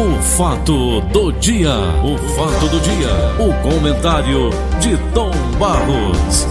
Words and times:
O 0.00 0.14
fato 0.22 1.02
do 1.12 1.30
dia, 1.30 1.74
o 2.02 2.16
fato 2.34 2.68
do 2.70 2.80
dia, 2.80 3.10
o 3.38 3.52
comentário 3.62 4.48
de 4.80 4.96
Tom 5.12 5.30
Barros. 5.58 6.46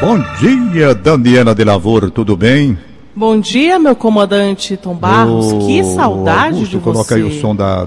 Bom 0.00 0.18
dia, 0.40 0.94
Daniela 0.94 1.54
de 1.54 1.62
Lavor, 1.62 2.10
tudo 2.10 2.34
bem? 2.38 2.78
Bom 3.14 3.38
dia, 3.38 3.78
meu 3.78 3.94
comandante 3.94 4.78
Tom 4.78 4.94
Barros. 4.94 5.52
Ô, 5.52 5.58
que 5.66 5.84
saudade 5.84 6.54
Augusto, 6.54 6.70
de 6.70 6.78
você. 6.78 6.82
coloca 6.82 7.14
aí 7.14 7.22
o 7.22 7.38
som 7.38 7.54
da 7.54 7.86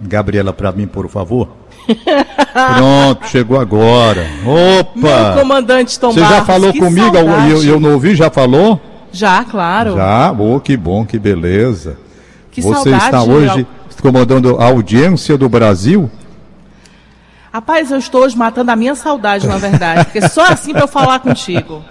Gabriela 0.00 0.54
pra 0.54 0.72
mim, 0.72 0.86
por 0.86 1.10
favor. 1.10 1.48
Pronto, 2.74 3.26
chegou 3.28 3.60
agora. 3.60 4.26
Meu 4.42 4.80
Opa! 4.80 5.34
comandante 5.38 6.00
Tom 6.00 6.10
Você 6.10 6.20
Barros. 6.20 6.36
já 6.38 6.44
falou 6.46 6.72
que 6.72 6.78
comigo 6.78 7.16
e 7.46 7.50
eu, 7.50 7.64
eu 7.64 7.78
não 7.80 7.92
ouvi? 7.92 8.14
Já 8.14 8.30
falou? 8.30 8.80
Já, 9.18 9.42
claro. 9.44 9.96
Já? 9.96 10.30
Oh, 10.30 10.60
que 10.60 10.76
bom, 10.76 11.04
que 11.04 11.18
beleza. 11.18 11.96
Que 12.52 12.62
Você 12.62 12.90
saudade. 12.90 13.04
está 13.04 13.22
hoje 13.24 13.66
comandando 14.00 14.56
a 14.60 14.66
audiência 14.66 15.36
do 15.36 15.48
Brasil? 15.48 16.08
Rapaz, 17.52 17.90
eu 17.90 17.98
estou 17.98 18.22
hoje 18.22 18.36
matando 18.36 18.70
a 18.70 18.76
minha 18.76 18.94
saudade, 18.94 19.44
na 19.48 19.56
verdade. 19.56 20.04
porque 20.04 20.28
só 20.28 20.46
assim 20.52 20.70
pra 20.72 20.82
eu 20.82 20.88
falar 20.88 21.18
contigo. 21.18 21.82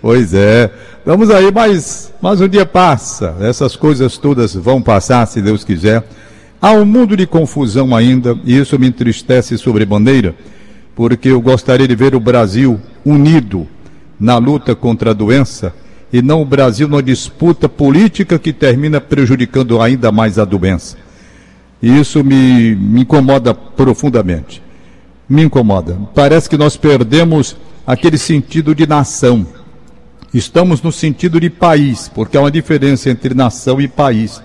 Pois 0.00 0.32
é. 0.32 0.70
Vamos 1.04 1.30
aí, 1.30 1.50
mas, 1.50 2.12
mas 2.22 2.40
um 2.40 2.46
dia 2.46 2.64
passa. 2.64 3.34
Essas 3.40 3.74
coisas 3.74 4.16
todas 4.16 4.54
vão 4.54 4.80
passar, 4.80 5.26
se 5.26 5.42
Deus 5.42 5.64
quiser. 5.64 6.04
Há 6.60 6.70
um 6.70 6.84
mundo 6.84 7.16
de 7.16 7.26
confusão 7.26 7.96
ainda, 7.96 8.38
e 8.44 8.56
isso 8.56 8.78
me 8.78 8.86
entristece 8.86 9.58
sobremaneira, 9.58 10.32
porque 10.94 11.30
eu 11.30 11.40
gostaria 11.40 11.88
de 11.88 11.96
ver 11.96 12.14
o 12.14 12.20
Brasil 12.20 12.78
unido 13.04 13.66
na 14.20 14.38
luta 14.38 14.76
contra 14.76 15.10
a 15.10 15.14
doença 15.14 15.74
e 16.12 16.20
não 16.20 16.42
o 16.42 16.44
Brasil 16.44 16.86
numa 16.86 17.02
disputa 17.02 17.68
política 17.68 18.38
que 18.38 18.52
termina 18.52 19.00
prejudicando 19.00 19.80
ainda 19.80 20.12
mais 20.12 20.38
a 20.38 20.44
doença. 20.44 20.96
E 21.80 21.98
isso 21.98 22.22
me, 22.22 22.74
me 22.74 23.00
incomoda 23.00 23.54
profundamente. 23.54 24.62
Me 25.28 25.42
incomoda. 25.42 25.98
Parece 26.14 26.48
que 26.48 26.58
nós 26.58 26.76
perdemos 26.76 27.56
aquele 27.86 28.18
sentido 28.18 28.74
de 28.74 28.86
nação. 28.86 29.46
Estamos 30.34 30.82
no 30.82 30.92
sentido 30.92 31.40
de 31.40 31.48
país, 31.48 32.10
porque 32.14 32.36
há 32.36 32.40
uma 32.40 32.50
diferença 32.50 33.10
entre 33.10 33.34
nação 33.34 33.80
e 33.80 33.88
país. 33.88 34.42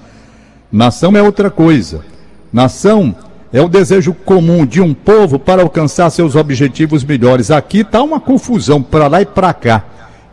Nação 0.72 1.16
é 1.16 1.22
outra 1.22 1.50
coisa. 1.50 2.04
Nação 2.52 3.16
é 3.52 3.62
o 3.62 3.70
desejo 3.70 4.14
comum 4.14 4.66
de 4.66 4.82
um 4.82 4.94
povo 4.94 5.38
para 5.38 5.62
alcançar 5.62 6.10
seus 6.10 6.36
objetivos 6.36 7.04
melhores. 7.04 7.52
Aqui 7.52 7.80
está 7.80 8.02
uma 8.02 8.20
confusão 8.20 8.82
para 8.82 9.08
lá 9.08 9.22
e 9.22 9.26
para 9.26 9.54
cá. 9.54 9.84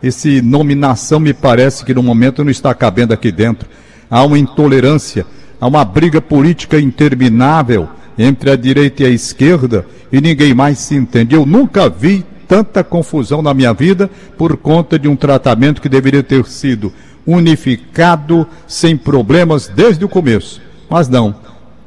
Esse 0.05 0.39
nome 0.39 0.75
nação 0.75 1.19
me 1.19 1.33
parece 1.33 1.83
que 1.83 1.91
no 1.91 2.03
momento 2.03 2.43
não 2.43 2.51
está 2.51 2.75
cabendo 2.75 3.11
aqui 3.11 3.31
dentro. 3.31 3.67
Há 4.07 4.23
uma 4.23 4.37
intolerância, 4.37 5.25
há 5.59 5.65
uma 5.65 5.83
briga 5.83 6.21
política 6.21 6.79
interminável 6.79 7.89
entre 8.15 8.51
a 8.51 8.55
direita 8.55 9.01
e 9.01 9.07
a 9.07 9.09
esquerda 9.09 9.83
e 10.11 10.21
ninguém 10.21 10.53
mais 10.53 10.77
se 10.77 10.93
entende. 10.93 11.33
Eu 11.33 11.43
nunca 11.43 11.89
vi 11.89 12.23
tanta 12.47 12.83
confusão 12.83 13.41
na 13.41 13.51
minha 13.51 13.73
vida 13.73 14.07
por 14.37 14.55
conta 14.57 14.99
de 14.99 15.07
um 15.07 15.15
tratamento 15.15 15.81
que 15.81 15.89
deveria 15.89 16.21
ter 16.21 16.45
sido 16.45 16.93
unificado, 17.25 18.47
sem 18.67 18.95
problemas 18.95 19.67
desde 19.67 20.05
o 20.05 20.07
começo. 20.07 20.61
Mas 20.87 21.09
não. 21.09 21.33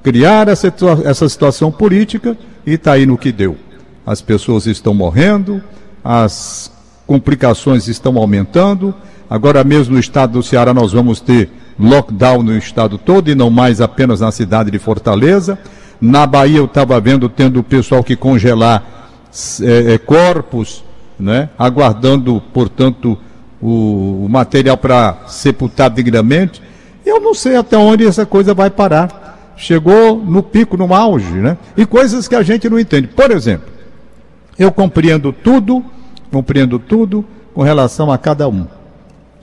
Criar 0.03 0.49
essa, 0.49 0.75
essa 1.05 1.29
situação 1.29 1.71
política 1.71 2.37
e 2.67 2.73
está 2.73 2.95
aí 2.95 3.07
no 3.07 3.17
que 3.17 3.31
deu. 3.31 3.57
As 4.05 4.21
pessoas 4.21 4.67
estão 4.67 4.93
morrendo, 4.93 5.63
as 6.03 6.77
complicações 7.09 7.89
estão 7.89 8.19
aumentando. 8.19 8.95
Agora 9.29 9.65
mesmo 9.65 9.95
no 9.95 10.01
estado 10.01 10.35
do 10.35 10.43
Ceará 10.43 10.75
nós 10.75 10.93
vamos 10.93 11.21
ter 11.21 11.51
lockdown 11.81 12.43
no 12.43 12.57
estado 12.57 12.99
todo 12.99 13.31
e 13.31 13.35
não 13.35 13.49
mais 13.49 13.81
apenas 13.81 14.21
na 14.21 14.31
cidade 14.31 14.71
de 14.71 14.79
Fortaleza. 14.79 15.59
Na 15.99 16.27
Bahia 16.27 16.59
eu 16.59 16.67
estava 16.67 17.01
vendo 17.01 17.29
tendo 17.29 17.61
o 17.61 17.65
pessoal 17.65 18.05
que 18.05 18.15
congelar 18.15 19.11
é, 19.63 19.95
é, 19.95 19.99
corpos, 19.99 20.85
né? 21.19 21.49
aguardando, 21.59 22.43
portanto, 22.53 23.19
o, 23.61 24.25
o 24.25 24.29
material 24.29 24.77
para 24.77 25.17
sepultar 25.29 25.91
dignamente. 25.91 26.63
Eu 27.07 27.21
não 27.21 27.33
sei 27.33 27.57
até 27.57 27.77
onde 27.77 28.07
essa 28.07 28.27
coisa 28.27 28.53
vai 28.53 28.69
parar. 28.69 29.55
Chegou 29.57 30.17
no 30.17 30.43
pico, 30.43 30.77
no 30.77 30.95
auge, 30.95 31.33
né? 31.33 31.57
E 31.77 31.85
coisas 31.85 32.29
que 32.29 32.35
a 32.35 32.43
gente 32.43 32.69
não 32.69 32.79
entende. 32.79 33.09
Por 33.09 33.31
exemplo, 33.33 33.67
eu 34.57 34.71
compreendo 34.71 35.33
tudo, 35.33 35.85
compreendo 36.31 36.79
tudo 36.79 37.25
com 37.55 37.63
relação 37.63 38.11
a 38.11 38.19
cada 38.19 38.49
um. 38.49 38.67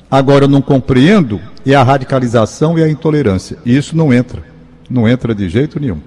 Agora 0.09 0.46
eu 0.46 0.50
não 0.50 0.62
compreendo 0.62 1.41
é 1.66 1.75
a 1.75 1.84
radicalização 1.84 2.78
e 2.78 2.84
a 2.84 2.90
intolerância. 2.90 3.57
E 3.66 3.75
isso 3.75 3.97
não 3.97 4.13
entra. 4.13 4.44
Não 4.90 5.09
entra 5.09 5.34
de 5.34 5.50
jeito 5.50 5.79
nenhum. 5.79 6.00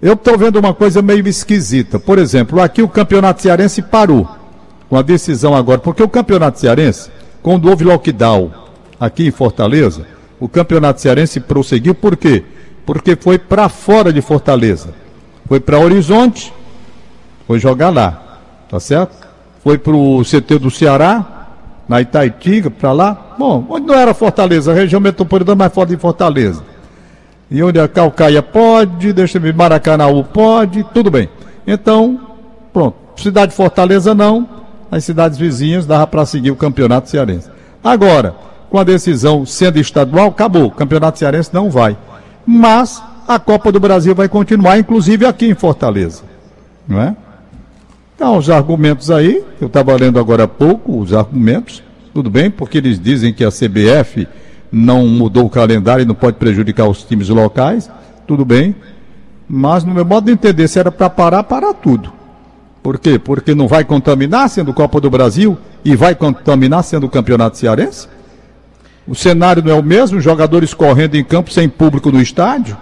Eu 0.00 0.14
estou 0.14 0.38
vendo 0.38 0.58
uma 0.58 0.72
coisa 0.72 1.02
meio 1.02 1.26
esquisita. 1.26 1.98
Por 1.98 2.18
exemplo, 2.18 2.60
aqui 2.60 2.80
o 2.80 2.88
campeonato 2.88 3.42
cearense 3.42 3.82
parou 3.82 4.28
com 4.88 4.96
a 4.96 5.02
decisão 5.02 5.54
agora, 5.54 5.80
porque 5.80 6.02
o 6.02 6.08
campeonato 6.08 6.60
cearense, 6.60 7.10
quando 7.42 7.68
houve 7.68 7.84
lockdown 7.84 8.50
aqui 8.98 9.26
em 9.26 9.30
Fortaleza, 9.30 10.06
o 10.40 10.48
campeonato 10.48 11.00
cearense 11.00 11.40
prosseguiu 11.40 11.94
por 11.94 12.16
quê? 12.16 12.44
Porque 12.86 13.16
foi 13.16 13.38
para 13.38 13.68
fora 13.68 14.12
de 14.12 14.22
Fortaleza. 14.22 14.94
Foi 15.46 15.60
para 15.60 15.78
Horizonte, 15.78 16.52
foi 17.46 17.58
jogar 17.58 17.90
lá, 17.90 18.38
tá 18.70 18.78
certo? 18.78 19.27
Foi 19.68 19.76
para 19.76 19.94
o 19.94 20.22
CT 20.22 20.60
do 20.60 20.70
Ceará, 20.70 21.26
na 21.86 22.00
Itaitinga, 22.00 22.70
para 22.70 22.90
lá. 22.90 23.34
Bom, 23.38 23.66
onde 23.68 23.86
não 23.86 23.94
era 23.94 24.14
Fortaleza, 24.14 24.72
a 24.72 24.74
região 24.74 24.98
metropolitana 24.98 25.54
mais 25.54 25.70
forte 25.70 25.90
de 25.90 25.98
Fortaleza. 25.98 26.64
E 27.50 27.62
onde 27.62 27.78
a 27.78 27.86
Calcaia 27.86 28.42
pode, 28.42 29.12
deixa 29.12 29.36
eu 29.36 29.42
ver, 29.42 29.52
Maracanaú 29.52 30.24
pode, 30.24 30.82
tudo 30.84 31.10
bem. 31.10 31.28
Então, 31.66 32.18
pronto. 32.72 32.96
Cidade 33.18 33.50
de 33.50 33.56
Fortaleza 33.58 34.14
não, 34.14 34.48
as 34.90 35.04
cidades 35.04 35.36
vizinhas 35.36 35.84
dava 35.84 36.06
para 36.06 36.24
seguir 36.24 36.50
o 36.50 36.56
campeonato 36.56 37.10
cearense. 37.10 37.50
Agora, 37.84 38.36
com 38.70 38.78
a 38.78 38.84
decisão 38.84 39.44
sendo 39.44 39.78
estadual, 39.78 40.28
acabou. 40.28 40.68
O 40.68 40.70
campeonato 40.70 41.18
cearense 41.18 41.50
não 41.52 41.68
vai. 41.68 41.94
Mas 42.46 43.02
a 43.28 43.38
Copa 43.38 43.70
do 43.70 43.78
Brasil 43.78 44.14
vai 44.14 44.30
continuar, 44.30 44.78
inclusive 44.78 45.26
aqui 45.26 45.44
em 45.44 45.54
Fortaleza. 45.54 46.22
Não 46.88 46.98
é? 47.02 47.14
Então, 48.18 48.36
os 48.36 48.50
argumentos 48.50 49.12
aí, 49.12 49.44
eu 49.60 49.68
estava 49.68 49.94
lendo 49.94 50.18
agora 50.18 50.42
há 50.42 50.48
pouco 50.48 50.98
os 50.98 51.14
argumentos, 51.14 51.84
tudo 52.12 52.28
bem, 52.28 52.50
porque 52.50 52.78
eles 52.78 52.98
dizem 52.98 53.32
que 53.32 53.44
a 53.44 53.48
CBF 53.48 54.26
não 54.72 55.06
mudou 55.06 55.46
o 55.46 55.48
calendário 55.48 56.02
e 56.02 56.04
não 56.04 56.16
pode 56.16 56.36
prejudicar 56.36 56.88
os 56.88 57.04
times 57.04 57.28
locais, 57.28 57.88
tudo 58.26 58.44
bem. 58.44 58.74
Mas, 59.48 59.84
no 59.84 59.94
meu 59.94 60.04
modo 60.04 60.24
de 60.24 60.32
entender, 60.32 60.66
se 60.66 60.80
era 60.80 60.90
para 60.90 61.08
parar, 61.08 61.44
parar 61.44 61.72
tudo. 61.74 62.12
Por 62.82 62.98
quê? 62.98 63.20
Porque 63.20 63.54
não 63.54 63.68
vai 63.68 63.84
contaminar 63.84 64.48
sendo 64.50 64.74
Copa 64.74 65.00
do 65.00 65.08
Brasil 65.08 65.56
e 65.84 65.94
vai 65.94 66.16
contaminar 66.16 66.82
sendo 66.82 67.06
o 67.06 67.08
Campeonato 67.08 67.56
Cearense? 67.56 68.08
O 69.06 69.14
cenário 69.14 69.62
não 69.62 69.70
é 69.70 69.74
o 69.76 69.82
mesmo, 69.82 70.20
jogadores 70.20 70.74
correndo 70.74 71.14
em 71.14 71.22
campo 71.22 71.52
sem 71.52 71.68
público 71.68 72.10
no 72.10 72.20
estádio? 72.20 72.76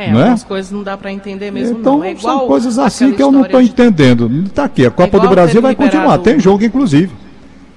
É, 0.00 0.12
Não 0.12 0.18
é? 0.20 0.22
algumas 0.22 0.44
coisas 0.44 0.70
não 0.70 0.84
dá 0.84 0.96
pra 0.96 1.12
entender 1.12 1.50
mesmo, 1.50 1.80
Então, 1.80 1.98
não. 1.98 2.04
É 2.04 2.12
igual 2.12 2.38
são 2.38 2.46
coisas 2.46 2.78
assim 2.78 3.12
que 3.12 3.20
eu 3.22 3.32
não 3.32 3.44
estou 3.44 3.60
de- 3.60 3.68
entendendo. 3.68 4.30
Está 4.46 4.64
aqui, 4.64 4.86
a 4.86 4.90
Copa 4.92 5.16
igual 5.16 5.22
do 5.28 5.34
Brasil 5.34 5.60
vai 5.60 5.74
continuar. 5.74 6.18
Tem 6.18 6.38
jogo, 6.38 6.64
inclusive. 6.64 7.10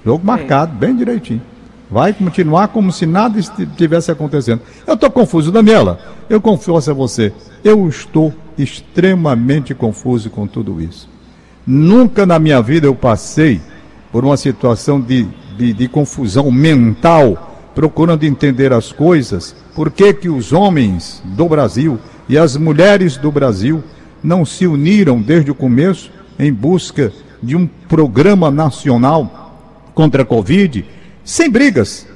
Jogo 0.06 0.22
É. 0.24 0.28
marcado, 0.28 0.72
bem 0.76 0.96
direitinho. 0.96 1.42
Vai 1.90 2.14
continuar 2.14 2.68
como 2.68 2.92
se 2.92 3.08
nada 3.08 3.40
estivesse 3.40 4.12
acontecendo. 4.12 4.62
Eu 4.86 4.94
estou 4.94 5.10
confuso, 5.10 5.52
Daniela. 5.52 6.00
Eu 6.30 6.40
confesso 6.40 6.92
a 6.92 6.94
você, 6.94 7.34
eu 7.64 7.90
estou 7.90 8.32
extremamente 8.58 9.74
confuso 9.74 10.30
com 10.30 10.46
tudo 10.46 10.80
isso. 10.80 11.10
Nunca 11.66 12.26
na 12.26 12.38
minha 12.40 12.62
vida 12.62 12.86
eu 12.88 12.96
passei 12.96 13.60
por 14.12 14.24
uma 14.24 14.38
situação 14.38 15.02
de, 15.02 15.28
de, 15.58 15.74
de 15.74 15.88
confusão 15.88 16.52
mental, 16.52 17.51
procurando 17.74 18.24
entender 18.24 18.74
as 18.74 18.92
coisas. 18.92 19.56
Por 19.76 19.92
que, 19.92 20.14
que 20.14 20.30
os 20.30 20.52
homens 20.52 21.22
do 21.24 21.48
Brasil 21.48 22.00
e 22.28 22.38
as 22.38 22.56
mulheres 22.58 23.18
do 23.18 23.32
Brasil 23.32 23.84
não 24.24 24.46
se 24.46 24.68
uniram 24.68 25.22
desde 25.22 25.52
o 25.52 25.56
começo 25.56 26.12
em 26.38 26.54
busca 26.54 27.12
de 27.42 27.56
um 27.56 27.68
programa 27.68 28.52
nacional 28.52 29.90
contra 29.94 30.24
a 30.24 30.26
Covid, 30.26 30.86
sem 31.24 31.50
brigas, 31.50 32.08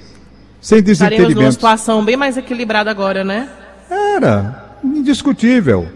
sem 0.62 0.80
Estaremos 0.80 1.36
numa 1.36 1.52
situação 1.52 2.04
bem 2.04 2.16
mais 2.16 2.38
equilibrada 2.38 2.90
agora, 2.90 3.24
né? 3.24 3.50
Era 3.90 4.78
indiscutível, 4.84 5.88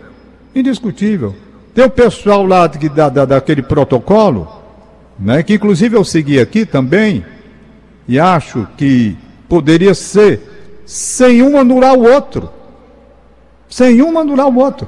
indiscutível. 0.53 1.35
Tem 1.73 1.85
o 1.85 1.89
pessoal 1.89 2.45
lá 2.45 2.67
que 2.67 2.89
dá, 2.89 3.09
dá, 3.09 3.25
daquele 3.25 3.61
protocolo, 3.61 4.47
né, 5.17 5.43
que 5.43 5.53
inclusive 5.53 5.95
eu 5.95 6.03
segui 6.03 6.39
aqui 6.39 6.65
também, 6.65 7.25
e 8.07 8.19
acho 8.19 8.67
que 8.77 9.17
poderia 9.49 9.93
ser 9.93 10.39
sem 10.85 11.41
um 11.43 11.59
anular 11.59 11.95
o 11.95 12.03
outro. 12.03 12.49
Sem 13.67 14.01
um 14.01 14.17
anular 14.17 14.47
o 14.47 14.57
outro. 14.57 14.87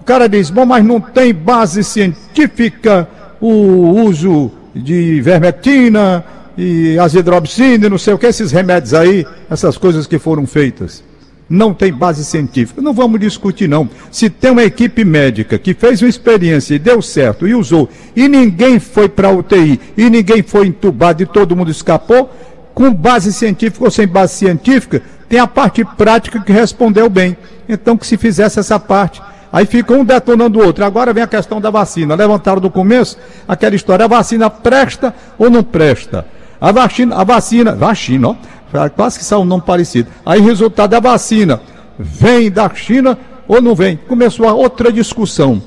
O 0.00 0.04
cara 0.04 0.28
diz, 0.28 0.50
bom, 0.50 0.66
mas 0.66 0.84
não 0.84 1.00
tem 1.00 1.32
base 1.32 1.84
científica 1.84 3.08
o 3.40 4.02
uso 4.04 4.50
de 4.74 5.20
vermectina 5.20 6.24
e 6.56 6.98
azidrobicina, 6.98 7.86
e 7.86 7.88
não 7.88 7.98
sei 7.98 8.14
o 8.14 8.18
que, 8.18 8.26
esses 8.26 8.52
remédios 8.52 8.92
aí 8.92 9.26
essas 9.48 9.78
coisas 9.78 10.06
que 10.06 10.18
foram 10.18 10.46
feitas. 10.46 11.02
Não 11.48 11.74
tem 11.74 11.92
base 11.92 12.24
científica. 12.24 12.80
Não 12.80 12.92
vamos 12.92 13.18
discutir, 13.18 13.68
não. 13.68 13.90
Se 14.12 14.30
tem 14.30 14.52
uma 14.52 14.62
equipe 14.62 15.04
médica 15.04 15.58
que 15.58 15.74
fez 15.74 16.00
uma 16.00 16.08
experiência 16.08 16.76
e 16.76 16.78
deu 16.78 17.02
certo 17.02 17.46
e 17.46 17.56
usou, 17.56 17.88
e 18.14 18.28
ninguém 18.28 18.78
foi 18.78 19.08
para 19.08 19.32
UTI, 19.32 19.80
e 19.96 20.08
ninguém 20.08 20.44
foi 20.44 20.68
entubado 20.68 21.24
e 21.24 21.26
todo 21.26 21.56
mundo 21.56 21.70
escapou, 21.70 22.30
com 22.74 22.92
base 22.92 23.32
científica 23.32 23.84
ou 23.84 23.90
sem 23.90 24.06
base 24.06 24.34
científica, 24.34 25.02
tem 25.28 25.38
a 25.38 25.46
parte 25.46 25.84
prática 25.84 26.40
que 26.40 26.52
respondeu 26.52 27.08
bem. 27.08 27.36
Então, 27.68 27.96
que 27.96 28.06
se 28.06 28.16
fizesse 28.16 28.58
essa 28.58 28.78
parte. 28.80 29.22
Aí 29.52 29.66
fica 29.66 29.94
um 29.94 30.04
detonando 30.04 30.58
o 30.58 30.64
outro. 30.64 30.84
Agora 30.84 31.12
vem 31.12 31.22
a 31.22 31.26
questão 31.26 31.60
da 31.60 31.70
vacina. 31.70 32.14
Levantaram 32.14 32.60
do 32.60 32.70
começo 32.70 33.18
aquela 33.46 33.74
história: 33.74 34.04
a 34.04 34.08
vacina 34.08 34.48
presta 34.48 35.14
ou 35.38 35.50
não 35.50 35.62
presta? 35.62 36.26
A 36.60 36.72
vacina, 36.72 37.16
a 37.16 37.24
vacina, 37.24 37.74
vacina, 37.74 38.28
ó, 38.28 38.88
quase 38.90 39.18
que 39.18 39.24
saiu 39.24 39.40
um 39.40 39.44
nome 39.44 39.62
parecido. 39.62 40.10
Aí, 40.24 40.40
resultado 40.40 40.90
da 40.90 41.00
vacina, 41.00 41.60
vem 41.98 42.50
da 42.50 42.68
China 42.74 43.18
ou 43.48 43.60
não 43.60 43.74
vem? 43.74 43.98
Começou 44.08 44.46
a 44.46 44.52
outra 44.52 44.92
discussão. 44.92 45.62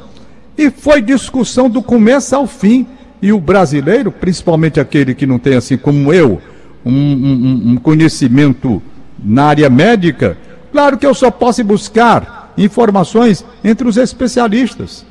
E 0.57 0.69
foi 0.69 1.01
discussão 1.01 1.69
do 1.69 1.81
começo 1.81 2.35
ao 2.35 2.47
fim. 2.47 2.87
E 3.21 3.31
o 3.31 3.39
brasileiro, 3.39 4.11
principalmente 4.11 4.79
aquele 4.79 5.15
que 5.15 5.25
não 5.25 5.39
tem, 5.39 5.55
assim 5.55 5.77
como 5.77 6.13
eu, 6.13 6.41
um, 6.85 6.91
um, 6.91 7.71
um 7.71 7.77
conhecimento 7.77 8.81
na 9.23 9.45
área 9.45 9.69
médica, 9.69 10.37
claro 10.71 10.97
que 10.97 11.05
eu 11.05 11.13
só 11.13 11.31
posso 11.31 11.63
buscar 11.63 12.53
informações 12.57 13.45
entre 13.63 13.87
os 13.87 13.97
especialistas. 13.97 15.05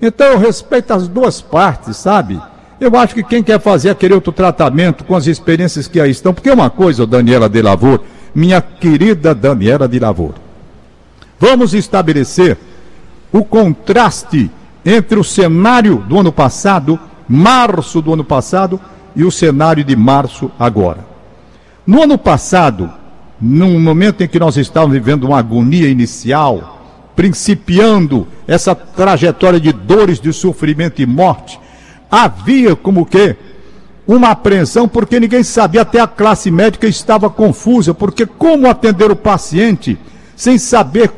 Então 0.00 0.26
eu 0.28 0.38
respeito 0.38 0.92
as 0.92 1.08
duas 1.08 1.40
partes, 1.40 1.96
sabe? 1.96 2.40
Eu 2.80 2.96
acho 2.96 3.14
que 3.14 3.24
quem 3.24 3.42
quer 3.42 3.60
fazer 3.60 3.90
aquele 3.90 4.14
outro 4.14 4.32
tratamento 4.32 5.02
com 5.04 5.16
as 5.16 5.26
experiências 5.26 5.88
que 5.88 6.00
aí 6.00 6.10
estão, 6.10 6.32
porque 6.32 6.48
é 6.48 6.54
uma 6.54 6.70
coisa, 6.70 7.06
Daniela 7.06 7.48
de 7.48 7.60
Lavor, 7.60 8.02
minha 8.34 8.60
querida 8.60 9.34
Daniela 9.34 9.88
de 9.88 9.98
Lavor, 9.98 10.34
vamos 11.40 11.74
estabelecer 11.74 12.56
o 13.32 13.44
contraste 13.44 14.50
entre 14.84 15.18
o 15.18 15.24
cenário 15.24 15.96
do 16.08 16.20
ano 16.20 16.32
passado, 16.32 16.98
março 17.28 18.00
do 18.00 18.12
ano 18.12 18.24
passado, 18.24 18.80
e 19.18 19.24
o 19.24 19.32
cenário 19.32 19.82
de 19.82 19.96
março 19.96 20.48
agora. 20.56 21.04
No 21.84 22.00
ano 22.00 22.16
passado, 22.16 22.88
num 23.40 23.80
momento 23.80 24.22
em 24.22 24.28
que 24.28 24.38
nós 24.38 24.56
estávamos 24.56 24.94
vivendo 24.94 25.24
uma 25.24 25.40
agonia 25.40 25.88
inicial, 25.88 26.78
principiando 27.16 28.28
essa 28.46 28.76
trajetória 28.76 29.58
de 29.58 29.72
dores, 29.72 30.20
de 30.20 30.32
sofrimento 30.32 31.02
e 31.02 31.06
morte, 31.06 31.58
havia 32.08 32.76
como 32.76 33.04
que 33.04 33.34
uma 34.06 34.30
apreensão, 34.30 34.86
porque 34.86 35.18
ninguém 35.18 35.42
sabia, 35.42 35.82
até 35.82 36.00
a 36.00 36.06
classe 36.06 36.48
médica 36.48 36.86
estava 36.86 37.28
confusa, 37.28 37.92
porque 37.92 38.24
como 38.24 38.70
atender 38.70 39.10
o 39.10 39.16
paciente 39.16 39.98
sem 40.36 40.58
saber, 40.58 41.10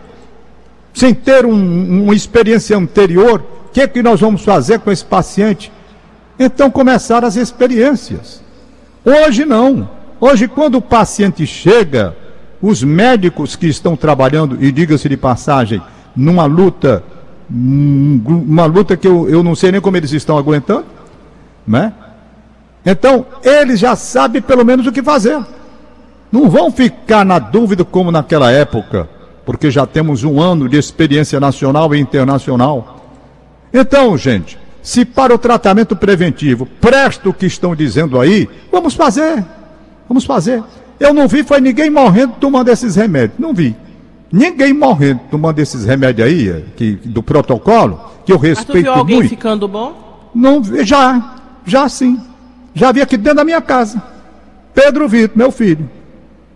sem 0.95 1.13
ter 1.13 1.45
um, 1.45 2.05
uma 2.05 2.15
experiência 2.15 2.79
anterior, 2.79 3.45
o 3.67 3.73
que, 3.73 3.83
é 3.83 3.87
que 3.87 4.03
nós 4.03 4.21
vamos 4.21 4.43
fazer 4.43 4.81
com 4.81 4.91
esse 4.91 5.05
paciente? 5.05 5.71
Então 6.43 6.71
começaram 6.71 7.29
as 7.29 7.37
experiências. 7.37 8.43
Hoje 9.05 9.45
não. 9.45 9.87
Hoje, 10.19 10.49
quando 10.49 10.77
o 10.77 10.83
paciente 10.83 11.47
chega, 11.47 12.17
os 12.63 12.83
médicos 12.83 13.57
que 13.57 13.67
estão 13.67 13.95
trabalhando, 13.95 14.57
e 14.59 14.73
diga-se 14.73 15.07
de 15.07 15.19
passagem, 15.19 15.83
numa 16.17 16.47
luta 16.47 17.05
uma 17.53 18.65
luta 18.65 18.97
que 18.97 19.09
eu, 19.09 19.29
eu 19.29 19.43
não 19.43 19.57
sei 19.57 19.73
nem 19.73 19.81
como 19.81 19.97
eles 19.97 20.13
estão 20.13 20.39
aguentando, 20.39 20.87
né? 21.67 21.93
Então, 22.87 23.27
eles 23.43 23.81
já 23.81 23.97
sabem 23.97 24.41
pelo 24.41 24.65
menos 24.65 24.87
o 24.87 24.93
que 24.93 25.03
fazer. 25.03 25.45
Não 26.31 26.49
vão 26.49 26.71
ficar 26.71 27.25
na 27.25 27.41
dúvida 27.41 27.85
como 27.85 28.13
naquela 28.13 28.53
época, 28.53 29.09
porque 29.45 29.69
já 29.69 29.85
temos 29.85 30.23
um 30.23 30.41
ano 30.41 30.69
de 30.69 30.79
experiência 30.79 31.41
nacional 31.41 31.93
e 31.93 31.99
internacional. 31.99 33.01
Então, 33.75 34.17
gente, 34.17 34.57
se 34.83 35.05
para 35.05 35.35
o 35.35 35.39
tratamento 35.39 35.95
preventivo 35.95 36.67
presta 36.81 37.29
o 37.29 37.35
que 37.35 37.47
estão 37.47 37.75
dizendo 37.75 38.21
aí, 38.21 38.49
vamos 38.71 38.95
fazer. 38.95 39.45
Vamos 40.09 40.25
fazer. 40.25 40.63
Eu 40.99 41.15
não 41.15 41.29
vi, 41.29 41.43
foi 41.43 41.61
ninguém 41.61 41.89
morrendo 41.89 42.35
tomando 42.41 42.69
esses 42.69 42.97
remédios. 42.97 43.39
Não 43.39 43.55
vi. 43.55 43.77
Ninguém 44.33 44.73
morrendo 44.73 45.21
tomando 45.31 45.59
esses 45.59 45.85
remédios 45.85 46.27
aí, 46.27 46.65
que, 46.77 46.93
do 46.93 47.23
protocolo, 47.23 48.01
que 48.25 48.33
eu 48.33 48.39
respeito 48.39 48.75
Mas 48.75 48.83
tu 48.83 48.83
viu 48.83 48.93
alguém 48.93 49.17
muito. 49.17 49.31
ficando 49.31 49.67
bom? 49.67 50.31
Não, 50.35 50.63
já, 50.85 51.37
já 51.65 51.89
sim. 51.89 52.21
Já 52.75 52.93
vi 52.93 53.03
aqui 53.03 53.17
dentro 53.17 53.37
da 53.37 53.45
minha 53.45 53.61
casa. 53.61 54.03
Pedro 54.75 55.09
Vitor, 55.09 55.37
meu 55.37 55.51
filho. 55.51 55.89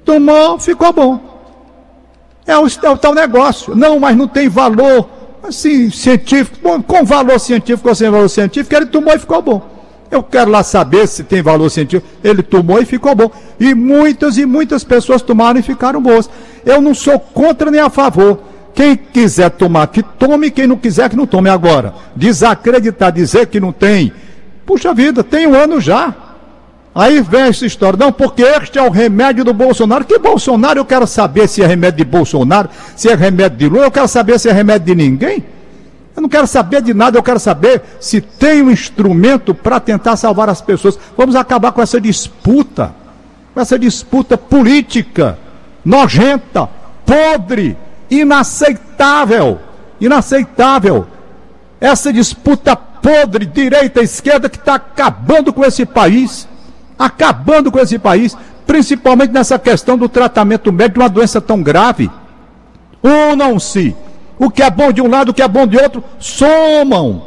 Tomou, 0.04 0.58
ficou 0.58 0.92
bom. 0.92 1.34
É 2.46 2.56
o, 2.58 2.66
é 2.66 2.90
o 2.90 2.96
tal 2.96 3.14
negócio. 3.14 3.74
Não, 3.74 3.98
mas 3.98 4.16
não 4.16 4.28
tem 4.28 4.48
valor 4.48 5.08
assim, 5.48 5.90
científico. 5.90 6.58
Bom, 6.62 6.82
com 6.82 7.04
valor 7.04 7.38
científico 7.38 7.88
ou 7.88 7.94
sem 7.94 8.10
valor 8.10 8.28
científico, 8.28 8.74
ele 8.74 8.86
tomou 8.86 9.14
e 9.14 9.18
ficou 9.18 9.42
bom. 9.42 9.74
Eu 10.10 10.22
quero 10.22 10.50
lá 10.50 10.62
saber 10.62 11.08
se 11.08 11.24
tem 11.24 11.42
valor 11.42 11.68
científico. 11.70 12.08
Ele 12.22 12.42
tomou 12.42 12.80
e 12.80 12.84
ficou 12.84 13.14
bom. 13.14 13.30
E 13.58 13.74
muitas 13.74 14.38
e 14.38 14.46
muitas 14.46 14.84
pessoas 14.84 15.22
tomaram 15.22 15.58
e 15.58 15.62
ficaram 15.62 16.00
boas. 16.00 16.30
Eu 16.64 16.80
não 16.80 16.94
sou 16.94 17.18
contra 17.18 17.70
nem 17.70 17.80
a 17.80 17.90
favor. 17.90 18.38
Quem 18.74 18.96
quiser 18.96 19.50
tomar, 19.50 19.86
que 19.86 20.02
tome, 20.02 20.50
quem 20.50 20.66
não 20.66 20.76
quiser, 20.76 21.08
que 21.08 21.16
não 21.16 21.26
tome 21.26 21.48
agora. 21.48 21.94
Desacreditar, 22.14 23.12
dizer 23.12 23.46
que 23.46 23.60
não 23.60 23.72
tem. 23.72 24.12
Puxa 24.66 24.92
vida, 24.92 25.22
tem 25.22 25.46
um 25.46 25.54
ano 25.54 25.80
já. 25.80 26.14
Aí 26.94 27.20
vem 27.20 27.42
essa 27.42 27.66
história, 27.66 27.98
não, 27.98 28.12
porque 28.12 28.42
este 28.42 28.78
é 28.78 28.82
o 28.82 28.90
remédio 28.90 29.44
do 29.44 29.52
Bolsonaro. 29.52 30.04
Que 30.04 30.16
Bolsonaro? 30.16 30.78
Eu 30.78 30.84
quero 30.84 31.06
saber 31.06 31.48
se 31.48 31.60
é 31.60 31.66
remédio 31.66 32.04
de 32.04 32.04
Bolsonaro, 32.04 32.70
se 32.94 33.08
é 33.08 33.14
remédio 33.16 33.58
de 33.58 33.68
Lula, 33.68 33.86
eu 33.86 33.90
quero 33.90 34.06
saber 34.06 34.38
se 34.38 34.48
é 34.48 34.52
remédio 34.52 34.86
de 34.86 34.94
ninguém. 34.94 35.44
Eu 36.14 36.22
não 36.22 36.28
quero 36.28 36.46
saber 36.46 36.80
de 36.80 36.94
nada, 36.94 37.18
eu 37.18 37.22
quero 37.22 37.40
saber 37.40 37.82
se 37.98 38.20
tem 38.20 38.62
um 38.62 38.70
instrumento 38.70 39.52
para 39.52 39.80
tentar 39.80 40.16
salvar 40.16 40.48
as 40.48 40.60
pessoas. 40.60 40.96
Vamos 41.16 41.34
acabar 41.34 41.72
com 41.72 41.82
essa 41.82 42.00
disputa, 42.00 42.94
com 43.52 43.60
essa 43.60 43.76
disputa 43.76 44.38
política, 44.38 45.36
nojenta, 45.84 46.68
podre, 47.04 47.76
inaceitável. 48.08 49.58
Inaceitável. 50.00 51.08
Essa 51.80 52.12
disputa 52.12 52.76
podre, 52.76 53.44
direita 53.44 54.00
esquerda, 54.00 54.48
que 54.48 54.56
está 54.56 54.76
acabando 54.76 55.52
com 55.52 55.64
esse 55.64 55.84
país. 55.84 56.46
Acabando 57.04 57.70
com 57.70 57.78
esse 57.78 57.98
país, 57.98 58.36
principalmente 58.66 59.30
nessa 59.30 59.58
questão 59.58 59.98
do 59.98 60.08
tratamento 60.08 60.72
médico 60.72 60.98
de 60.98 61.00
uma 61.00 61.08
doença 61.08 61.40
tão 61.40 61.62
grave. 61.62 62.10
Unam-se 63.02 63.94
o 64.38 64.50
que 64.50 64.62
é 64.62 64.70
bom 64.70 64.90
de 64.90 65.02
um 65.02 65.08
lado, 65.08 65.30
o 65.30 65.34
que 65.34 65.42
é 65.42 65.48
bom 65.48 65.66
de 65.66 65.76
outro, 65.76 66.02
somam. 66.18 67.22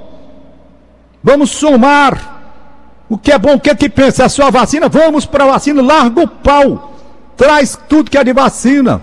Vamos 1.23 1.51
somar. 1.51 2.35
O 3.07 3.17
que 3.17 3.31
é 3.31 3.37
bom, 3.37 3.53
o 3.53 3.59
que 3.59 3.69
é 3.69 3.75
que 3.75 3.87
pensa? 3.87 4.23
É 4.23 4.25
a 4.25 4.29
sua 4.29 4.49
vacina? 4.49 4.89
Vamos 4.89 5.25
para 5.25 5.43
a 5.43 5.47
vacina, 5.47 5.81
larga 5.81 6.21
o 6.21 6.27
pau. 6.27 6.95
Traz 7.37 7.79
tudo 7.87 8.09
que 8.09 8.17
é 8.17 8.23
de 8.23 8.33
vacina. 8.33 8.99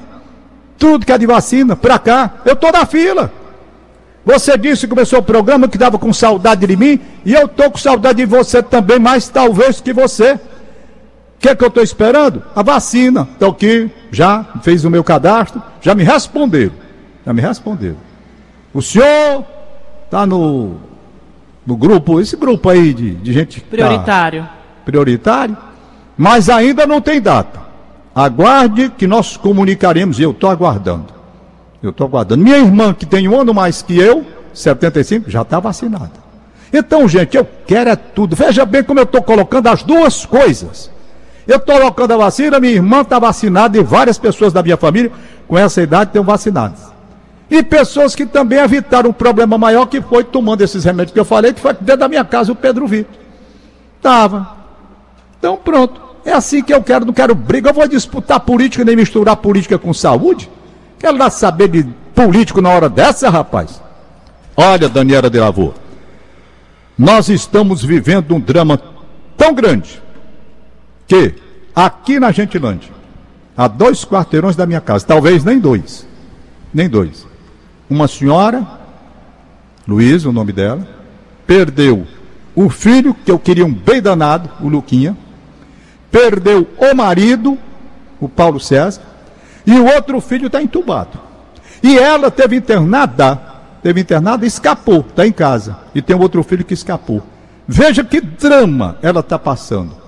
Tudo 0.77 1.07
que 1.07 1.13
é 1.13 1.17
de 1.19 1.27
vacina 1.27 1.77
para 1.77 1.99
cá. 1.99 2.33
Eu 2.45 2.55
estou 2.55 2.73
na 2.73 2.85
fila. 2.85 3.33
Você 4.25 4.59
disse 4.59 4.83
que 4.83 4.89
começou 4.89 5.21
o 5.21 5.23
programa 5.23 5.69
que 5.69 5.77
estava 5.77 5.99
com 5.99 6.13
saudade 6.13 6.67
de 6.67 6.77
mim, 6.77 6.99
e 7.25 7.35
eu 7.35 7.45
estou 7.45 7.71
com 7.71 7.79
saudade 7.79 8.17
de 8.17 8.25
você 8.25 8.63
também, 8.63 8.99
mais 8.99 9.29
talvez 9.29 9.81
que 9.81 9.93
você. 9.93 10.41
O 11.45 11.47
que 11.47 11.51
é 11.51 11.55
que 11.55 11.63
eu 11.63 11.69
estou 11.69 11.83
esperando? 11.83 12.43
A 12.57 12.63
vacina. 12.63 13.29
Estou 13.31 13.51
aqui, 13.51 13.91
já 14.11 14.47
fez 14.63 14.83
o 14.87 14.91
meu 14.91 15.05
cadastro, 15.05 15.63
já 15.83 15.95
me 15.95 16.03
responderam. 16.03 16.73
Já 17.27 17.35
me 17.35 17.43
respondeu. 17.43 17.97
O 18.73 18.81
senhor 18.81 19.45
está 20.07 20.25
no, 20.25 20.77
no 21.67 21.77
grupo, 21.77 22.19
esse 22.19 22.35
grupo 22.35 22.71
aí 22.71 22.95
de, 22.95 23.15
de 23.17 23.31
gente. 23.35 23.61
Prioritário. 23.61 24.45
Tá 24.45 24.51
prioritário, 24.87 25.55
mas 26.17 26.49
ainda 26.49 26.87
não 26.87 26.99
tem 27.03 27.21
data. 27.21 27.61
Aguarde 28.15 28.89
que 28.97 29.07
nós 29.07 29.37
comunicaremos, 29.37 30.19
e 30.19 30.23
eu 30.23 30.31
estou 30.31 30.49
aguardando. 30.49 31.13
Eu 31.83 31.91
estou 31.91 32.07
aguardando. 32.07 32.43
Minha 32.43 32.57
irmã, 32.57 32.95
que 32.95 33.05
tem 33.05 33.29
um 33.29 33.39
ano 33.39 33.53
mais 33.53 33.83
que 33.83 33.99
eu, 33.99 34.25
75, 34.55 35.31
já 35.31 35.43
está 35.43 35.61
vacinada. 35.61 36.25
Então, 36.73 37.07
gente, 37.07 37.37
eu 37.37 37.47
quero 37.67 37.91
é 37.91 37.97
tudo. 37.97 38.35
Veja 38.35 38.65
bem 38.65 38.83
como 38.83 38.99
eu 38.99 39.05
estou 39.05 39.21
colocando 39.21 39.67
as 39.67 39.83
duas 39.83 40.25
coisas. 40.25 40.94
Eu 41.47 41.57
estou 41.57 41.77
colocando 41.77 42.13
a 42.13 42.17
vacina, 42.17 42.59
minha 42.59 42.73
irmã 42.73 43.03
está 43.03 43.19
vacinada 43.19 43.77
e 43.77 43.83
várias 43.83 44.19
pessoas 44.19 44.53
da 44.53 44.63
minha 44.63 44.77
família 44.77 45.13
com 45.47 45.59
essa 45.59 45.83
idade 45.83 46.11
estão 46.11 46.25
vacinadas. 46.25 46.93
E 47.51 47.63
pessoas 47.63 48.15
que 48.15 48.25
também 48.25 48.59
evitaram 48.59 49.11
um 49.11 49.13
problema 49.13 49.59
maior 49.59 49.87
que 49.87 50.01
foi 50.01 50.25
tomando 50.25 50.63
esses 50.63 50.85
remédios 50.85 51.13
que 51.13 51.21
eu 51.21 51.25
falei, 51.25 51.53
que 51.53 51.61
foi 51.61 51.75
dentro 51.75 51.99
da 51.99 52.09
minha 52.09 52.25
casa 52.25 52.51
o 52.51 52.57
Pedro 52.57 52.87
Vitor. 52.87 53.15
Estava. 53.97 54.57
Então 55.39 55.57
pronto. 55.57 56.03
É 56.25 56.33
assim 56.33 56.63
que 56.63 56.73
eu 56.73 56.83
quero, 56.83 57.05
não 57.05 57.13
quero 57.13 57.35
briga. 57.35 57.69
Eu 57.69 57.75
vou 57.75 57.87
disputar 57.87 58.41
política 58.41 58.83
nem 58.83 58.97
misturar 58.97 59.37
política 59.37 59.79
com 59.79 59.93
saúde. 59.93 60.51
Quero 60.99 61.19
lá 61.19 61.29
saber 61.29 61.69
de 61.69 61.85
político 62.15 62.63
na 62.63 62.71
hora 62.71 62.89
dessa, 62.89 63.29
rapaz. 63.29 63.83
Olha, 64.57 64.89
Daniela 64.89 65.29
de 65.29 65.39
Lavô. 65.39 65.75
Nós 66.97 67.29
estamos 67.29 67.85
vivendo 67.85 68.35
um 68.35 68.41
drama 68.41 68.81
tão 69.37 69.53
grande 69.53 70.04
que 71.15 71.35
aqui 71.75 72.19
na 72.19 72.33
Gentilândia 72.33 72.93
a 73.57 73.69
dois 73.69 74.05
quarteirões 74.05 74.57
da 74.57 74.67
minha 74.67 74.81
casa, 74.81 75.07
talvez 75.07 75.45
nem 75.45 75.61
dois, 75.61 76.07
nem 76.73 76.89
dois. 76.89 77.25
Uma 77.89 78.09
senhora, 78.09 78.67
Luiz, 79.87 80.25
o 80.25 80.33
nome 80.33 80.53
dela, 80.53 80.87
perdeu 81.47 82.05
o 82.57 82.69
filho, 82.69 83.15
que 83.15 83.31
eu 83.31 83.39
queria 83.39 83.65
um 83.65 83.73
bem 83.73 84.03
danado, 84.03 84.51
o 84.61 84.69
Luquinha, 84.69 85.17
perdeu 86.11 86.67
o 86.79 86.95
marido, 86.97 87.57
o 88.21 88.29
Paulo 88.29 88.59
César, 88.59 89.03
e 89.65 89.73
o 89.73 89.85
outro 89.85 90.21
filho 90.21 90.47
está 90.49 90.61
entubado. 90.61 91.19
E 91.81 91.97
ela 91.97 92.31
teve 92.31 92.57
internada, 92.57 93.41
teve 93.83 94.01
internada 94.01 94.45
e 94.45 94.49
escapou, 94.49 95.01
está 95.01 95.27
em 95.27 95.33
casa. 95.33 95.79
E 95.95 96.03
tem 96.03 96.17
outro 96.17 96.43
filho 96.43 96.65
que 96.65 96.75
escapou. 96.75 97.23
Veja 97.69 98.03
que 98.03 98.21
drama 98.21 98.99
ela 99.03 99.21
está 99.21 99.39
passando. 99.39 100.04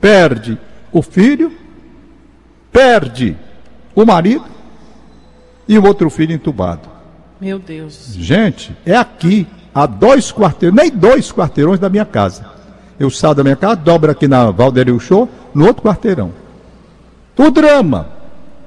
Perde 0.00 0.58
o 0.92 1.02
filho, 1.02 1.52
perde 2.72 3.36
o 3.94 4.04
marido 4.04 4.44
e 5.68 5.78
o 5.78 5.84
outro 5.84 6.08
filho 6.10 6.34
entubado. 6.34 6.88
Meu 7.40 7.58
Deus. 7.58 8.14
Gente, 8.16 8.76
é 8.84 8.96
aqui, 8.96 9.46
a 9.74 9.86
dois 9.86 10.32
quarteirões, 10.32 10.76
nem 10.76 10.90
dois 10.90 11.32
quarteirões 11.32 11.78
da 11.78 11.88
minha 11.88 12.04
casa. 12.04 12.44
Eu 12.98 13.10
saio 13.10 13.34
da 13.34 13.42
minha 13.42 13.56
casa, 13.56 13.76
dobro 13.76 14.10
aqui 14.10 14.28
na 14.28 14.50
Valderio 14.50 14.98
Show, 15.00 15.28
no 15.54 15.66
outro 15.66 15.82
quarteirão. 15.82 16.32
O 17.36 17.50
drama, 17.50 18.08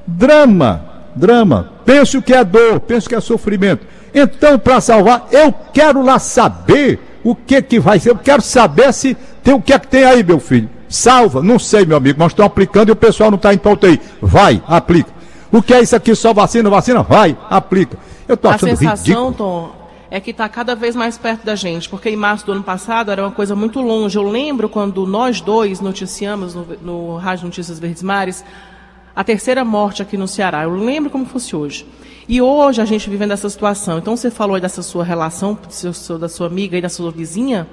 drama, 0.08 0.86
drama. 1.16 1.70
Penso 1.86 2.22
que 2.22 2.34
é 2.34 2.44
dor, 2.44 2.80
penso 2.80 3.08
que 3.08 3.14
é 3.14 3.20
sofrimento. 3.20 3.86
Então, 4.14 4.58
para 4.58 4.82
salvar, 4.82 5.28
eu 5.32 5.54
quero 5.72 6.02
lá 6.04 6.18
saber 6.18 7.00
o 7.24 7.36
que 7.36 7.62
que 7.62 7.80
vai 7.80 8.00
ser. 8.00 8.10
Eu 8.10 8.18
quero 8.18 8.42
saber 8.42 8.92
se 8.92 9.16
tem 9.44 9.54
o 9.54 9.62
que 9.62 9.74
é 9.74 9.78
que 9.78 9.88
tem 9.88 10.04
aí, 10.04 10.24
meu 10.24 10.40
filho. 10.40 10.70
Salva, 10.94 11.42
não 11.42 11.58
sei, 11.58 11.88
meu 11.88 11.98
amigo, 11.98 12.20
mas 12.20 12.34
estão 12.34 12.46
aplicando 12.46 12.90
e 12.90 12.92
o 12.92 12.96
pessoal 12.96 13.32
não 13.32 13.36
está 13.36 13.52
em 13.52 13.58
pauta 13.58 13.88
aí. 13.88 14.00
Vai, 14.22 14.62
aplica. 14.68 15.12
O 15.52 15.60
que 15.60 15.74
é 15.74 15.82
isso 15.82 15.96
aqui? 15.96 16.14
Só 16.14 16.32
vacina, 16.36 16.70
vacina? 16.70 17.02
Vai, 17.02 17.36
aplica. 17.50 17.98
Eu 18.28 18.38
tô 18.38 18.48
achando 18.48 18.74
A 18.74 18.76
sensação, 18.76 19.04
ridículo. 19.04 19.34
Tom, 19.34 19.76
é 20.12 20.20
que 20.20 20.30
está 20.30 20.48
cada 20.48 20.76
vez 20.76 20.96
mais 20.96 21.18
perto 21.18 21.44
da 21.44 21.56
gente, 21.56 21.90
porque 21.90 22.12
em 22.12 22.16
março 22.16 22.46
do 22.46 22.52
ano 22.52 22.62
passado 22.62 23.10
era 23.10 23.24
uma 23.24 23.32
coisa 23.32 23.56
muito 23.56 23.82
longe. 23.82 24.16
Eu 24.16 24.22
lembro 24.22 24.70
quando 24.70 25.08
nós 25.08 25.42
dois 25.42 25.82
noticiamos 25.82 26.54
no, 26.54 26.68
no 26.84 27.18
Rádio 27.18 27.46
Notícias 27.46 27.80
Verdes 27.80 28.04
Mares 28.04 28.46
a 29.16 29.24
terceira 29.24 29.66
morte 29.66 30.04
aqui 30.04 30.16
no 30.16 30.28
Ceará. 30.28 30.62
Eu 30.62 30.76
lembro 30.76 31.10
como 31.10 31.26
fosse 31.26 31.56
hoje. 31.56 31.88
E 32.30 32.40
hoje 32.40 32.80
a 32.80 32.86
gente 32.86 33.10
vivendo 33.10 33.32
essa 33.32 33.50
situação. 33.50 33.98
Então 33.98 34.16
você 34.16 34.30
falou 34.30 34.54
aí 34.54 34.62
dessa 34.62 34.84
sua 34.84 35.04
relação, 35.04 35.58
da 36.20 36.30
sua 36.30 36.46
amiga 36.46 36.78
e 36.78 36.82
da 36.82 36.90
sua 36.90 37.10
vizinha. 37.10 37.68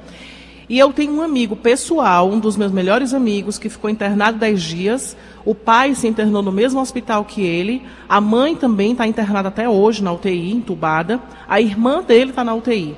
E 0.70 0.78
eu 0.78 0.92
tenho 0.92 1.14
um 1.14 1.20
amigo 1.20 1.56
pessoal, 1.56 2.30
um 2.30 2.38
dos 2.38 2.56
meus 2.56 2.70
melhores 2.70 3.12
amigos, 3.12 3.58
que 3.58 3.68
ficou 3.68 3.90
internado 3.90 4.38
10 4.38 4.62
dias. 4.62 5.16
O 5.44 5.52
pai 5.52 5.96
se 5.96 6.06
internou 6.06 6.42
no 6.42 6.52
mesmo 6.52 6.80
hospital 6.80 7.24
que 7.24 7.42
ele. 7.42 7.82
A 8.08 8.20
mãe 8.20 8.54
também 8.54 8.92
está 8.92 9.04
internada 9.04 9.48
até 9.48 9.68
hoje 9.68 10.00
na 10.00 10.12
UTI, 10.12 10.52
entubada. 10.52 11.20
A 11.48 11.60
irmã 11.60 12.04
dele 12.04 12.30
está 12.30 12.44
na 12.44 12.54
UTI. 12.54 12.94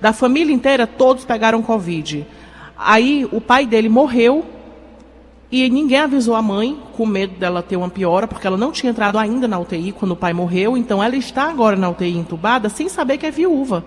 Da 0.00 0.14
família 0.14 0.54
inteira, 0.54 0.86
todos 0.86 1.26
pegaram 1.26 1.60
Covid. 1.60 2.26
Aí 2.74 3.28
o 3.30 3.38
pai 3.38 3.66
dele 3.66 3.90
morreu 3.90 4.42
e 5.52 5.68
ninguém 5.68 5.98
avisou 5.98 6.34
a 6.34 6.40
mãe, 6.40 6.80
com 6.96 7.04
medo 7.04 7.34
dela 7.38 7.62
ter 7.62 7.76
uma 7.76 7.90
piora, 7.90 8.26
porque 8.26 8.46
ela 8.46 8.56
não 8.56 8.72
tinha 8.72 8.92
entrado 8.92 9.18
ainda 9.18 9.46
na 9.46 9.58
UTI 9.58 9.92
quando 9.92 10.12
o 10.12 10.16
pai 10.16 10.32
morreu. 10.32 10.74
Então 10.74 11.04
ela 11.04 11.16
está 11.16 11.50
agora 11.50 11.76
na 11.76 11.90
UTI 11.90 12.16
entubada 12.16 12.70
sem 12.70 12.88
saber 12.88 13.18
que 13.18 13.26
é 13.26 13.30
viúva. 13.30 13.84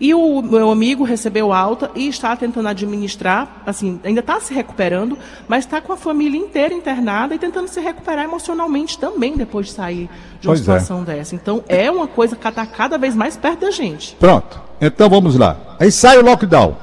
E 0.00 0.14
o 0.14 0.42
meu 0.42 0.70
amigo 0.70 1.04
recebeu 1.04 1.52
alta 1.52 1.90
e 1.94 2.08
está 2.08 2.34
tentando 2.36 2.68
administrar, 2.68 3.62
assim, 3.66 4.00
ainda 4.04 4.20
está 4.20 4.40
se 4.40 4.52
recuperando, 4.52 5.18
mas 5.46 5.64
está 5.64 5.80
com 5.80 5.92
a 5.92 5.96
família 5.96 6.38
inteira 6.38 6.74
internada 6.74 7.34
e 7.34 7.38
tentando 7.38 7.68
se 7.68 7.80
recuperar 7.80 8.24
emocionalmente 8.24 8.98
também 8.98 9.36
depois 9.36 9.66
de 9.66 9.72
sair 9.72 10.08
de 10.40 10.48
uma 10.48 10.54
pois 10.54 10.60
é. 10.60 10.62
situação 10.62 11.02
é. 11.02 11.04
dessa. 11.04 11.34
Então 11.34 11.62
é 11.68 11.90
uma 11.90 12.06
coisa 12.06 12.36
que 12.36 12.46
está 12.46 12.66
cada 12.66 12.98
vez 12.98 13.14
mais 13.14 13.36
perto 13.36 13.60
da 13.60 13.70
gente. 13.70 14.16
Pronto. 14.16 14.60
Então 14.80 15.08
vamos 15.08 15.36
lá. 15.36 15.56
Aí 15.78 15.90
sai 15.90 16.18
o 16.18 16.24
lockdown. 16.24 16.76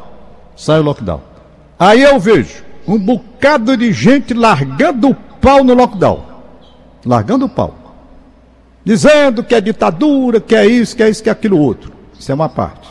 Sai 0.55 0.79
o 0.79 0.83
lockdown. 0.83 1.21
Aí 1.77 2.01
eu 2.01 2.19
vejo 2.19 2.63
um 2.87 2.97
bocado 2.97 3.75
de 3.75 3.91
gente 3.91 4.33
largando 4.33 5.09
o 5.09 5.15
pau 5.15 5.63
no 5.63 5.73
lockdown. 5.73 6.25
Largando 7.05 7.45
o 7.45 7.49
pau. 7.49 7.75
Dizendo 8.83 9.43
que 9.43 9.53
é 9.53 9.61
ditadura, 9.61 10.39
que 10.39 10.55
é 10.55 10.65
isso, 10.65 10.95
que 10.95 11.03
é 11.03 11.09
isso, 11.09 11.21
que 11.21 11.29
é 11.29 11.31
aquilo 11.31 11.57
outro. 11.57 11.91
Isso 12.17 12.31
é 12.31 12.35
uma 12.35 12.49
parte. 12.49 12.89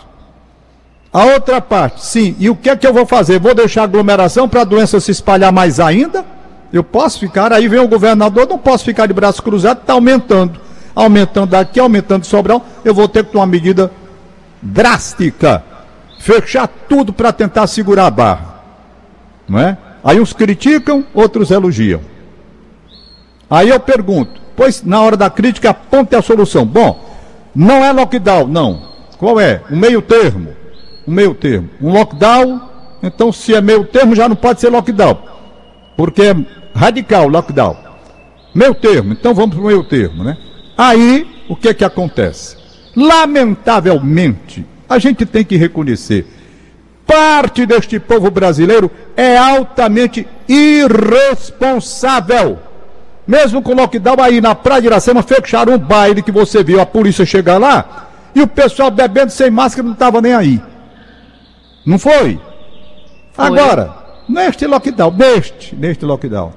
A 1.12 1.24
outra 1.24 1.60
parte, 1.60 2.04
sim. 2.04 2.36
E 2.38 2.48
o 2.48 2.54
que 2.54 2.70
é 2.70 2.76
que 2.76 2.86
eu 2.86 2.92
vou 2.92 3.04
fazer? 3.04 3.40
Vou 3.40 3.54
deixar 3.54 3.82
aglomeração 3.82 4.48
para 4.48 4.60
a 4.60 4.64
doença 4.64 5.00
se 5.00 5.10
espalhar 5.10 5.52
mais 5.52 5.80
ainda? 5.80 6.24
Eu 6.72 6.84
posso 6.84 7.18
ficar, 7.18 7.52
aí 7.52 7.66
vem 7.66 7.80
o 7.80 7.88
governador, 7.88 8.46
não 8.48 8.58
posso 8.58 8.84
ficar 8.84 9.06
de 9.06 9.12
braço 9.12 9.42
cruzado, 9.42 9.80
está 9.80 9.94
aumentando. 9.94 10.60
Aumentando 10.94 11.50
daqui, 11.50 11.80
aumentando 11.80 12.24
Sobral. 12.24 12.64
Eu 12.84 12.94
vou 12.94 13.08
ter 13.08 13.24
que 13.24 13.32
tomar 13.32 13.44
uma 13.44 13.50
medida 13.50 13.90
drástica. 14.62 15.64
Fechar 16.20 16.68
tudo 16.88 17.12
para 17.12 17.32
tentar 17.32 17.66
segurar 17.66 18.06
a 18.06 18.10
barra. 18.10 18.60
Não 19.48 19.58
é? 19.58 19.76
Aí 20.04 20.20
uns 20.20 20.32
criticam, 20.32 21.04
outros 21.12 21.50
elogiam. 21.50 22.00
Aí 23.50 23.68
eu 23.68 23.80
pergunto, 23.80 24.40
pois 24.54 24.84
na 24.84 25.00
hora 25.00 25.16
da 25.16 25.28
crítica 25.28 25.70
aponte 25.70 26.14
a 26.14 26.22
solução. 26.22 26.64
Bom, 26.64 27.04
não 27.52 27.84
é 27.84 27.90
lockdown, 27.90 28.46
não. 28.46 28.82
Qual 29.18 29.40
é? 29.40 29.62
O 29.68 29.76
meio 29.76 30.00
termo. 30.00 30.59
Meio 31.10 31.34
termo. 31.34 31.70
Um 31.80 31.92
lockdown, 31.92 32.60
então 33.02 33.32
se 33.32 33.54
é 33.54 33.60
meio 33.60 33.84
termo 33.84 34.14
já 34.14 34.28
não 34.28 34.36
pode 34.36 34.60
ser 34.60 34.68
lockdown. 34.68 35.18
Porque 35.96 36.22
é 36.22 36.36
radical 36.74 37.28
lockdown. 37.28 37.76
Meio 38.54 38.74
termo, 38.74 39.12
então 39.12 39.34
vamos 39.34 39.54
para 39.54 39.64
o 39.64 39.66
meio 39.66 39.84
termo, 39.84 40.24
né? 40.24 40.36
Aí, 40.76 41.26
o 41.48 41.54
que 41.54 41.68
é 41.68 41.74
que 41.74 41.84
acontece? 41.84 42.56
Lamentavelmente, 42.96 44.66
a 44.88 44.98
gente 44.98 45.26
tem 45.26 45.44
que 45.44 45.56
reconhecer 45.56 46.26
parte 47.10 47.66
deste 47.66 47.98
povo 47.98 48.30
brasileiro 48.30 48.88
é 49.16 49.36
altamente 49.36 50.24
irresponsável. 50.48 52.60
Mesmo 53.26 53.60
com 53.60 53.72
o 53.72 53.74
lockdown 53.74 54.22
aí 54.22 54.40
na 54.40 54.54
Praia 54.54 54.80
de 54.80 54.86
Iracema, 54.86 55.20
fecharam 55.20 55.74
um 55.74 55.78
baile 55.78 56.22
que 56.22 56.30
você 56.30 56.62
viu 56.62 56.80
a 56.80 56.86
polícia 56.86 57.26
chegar 57.26 57.58
lá 57.58 58.06
e 58.32 58.40
o 58.40 58.46
pessoal 58.46 58.92
bebendo 58.92 59.32
sem 59.32 59.50
máscara 59.50 59.82
não 59.82 59.94
estava 59.94 60.20
nem 60.20 60.34
aí. 60.34 60.62
Não 61.90 61.98
foi? 61.98 62.38
foi? 63.32 63.46
Agora, 63.46 63.92
neste 64.28 64.64
lockdown, 64.64 65.10
neste, 65.10 65.74
neste 65.74 66.04
lockdown. 66.04 66.52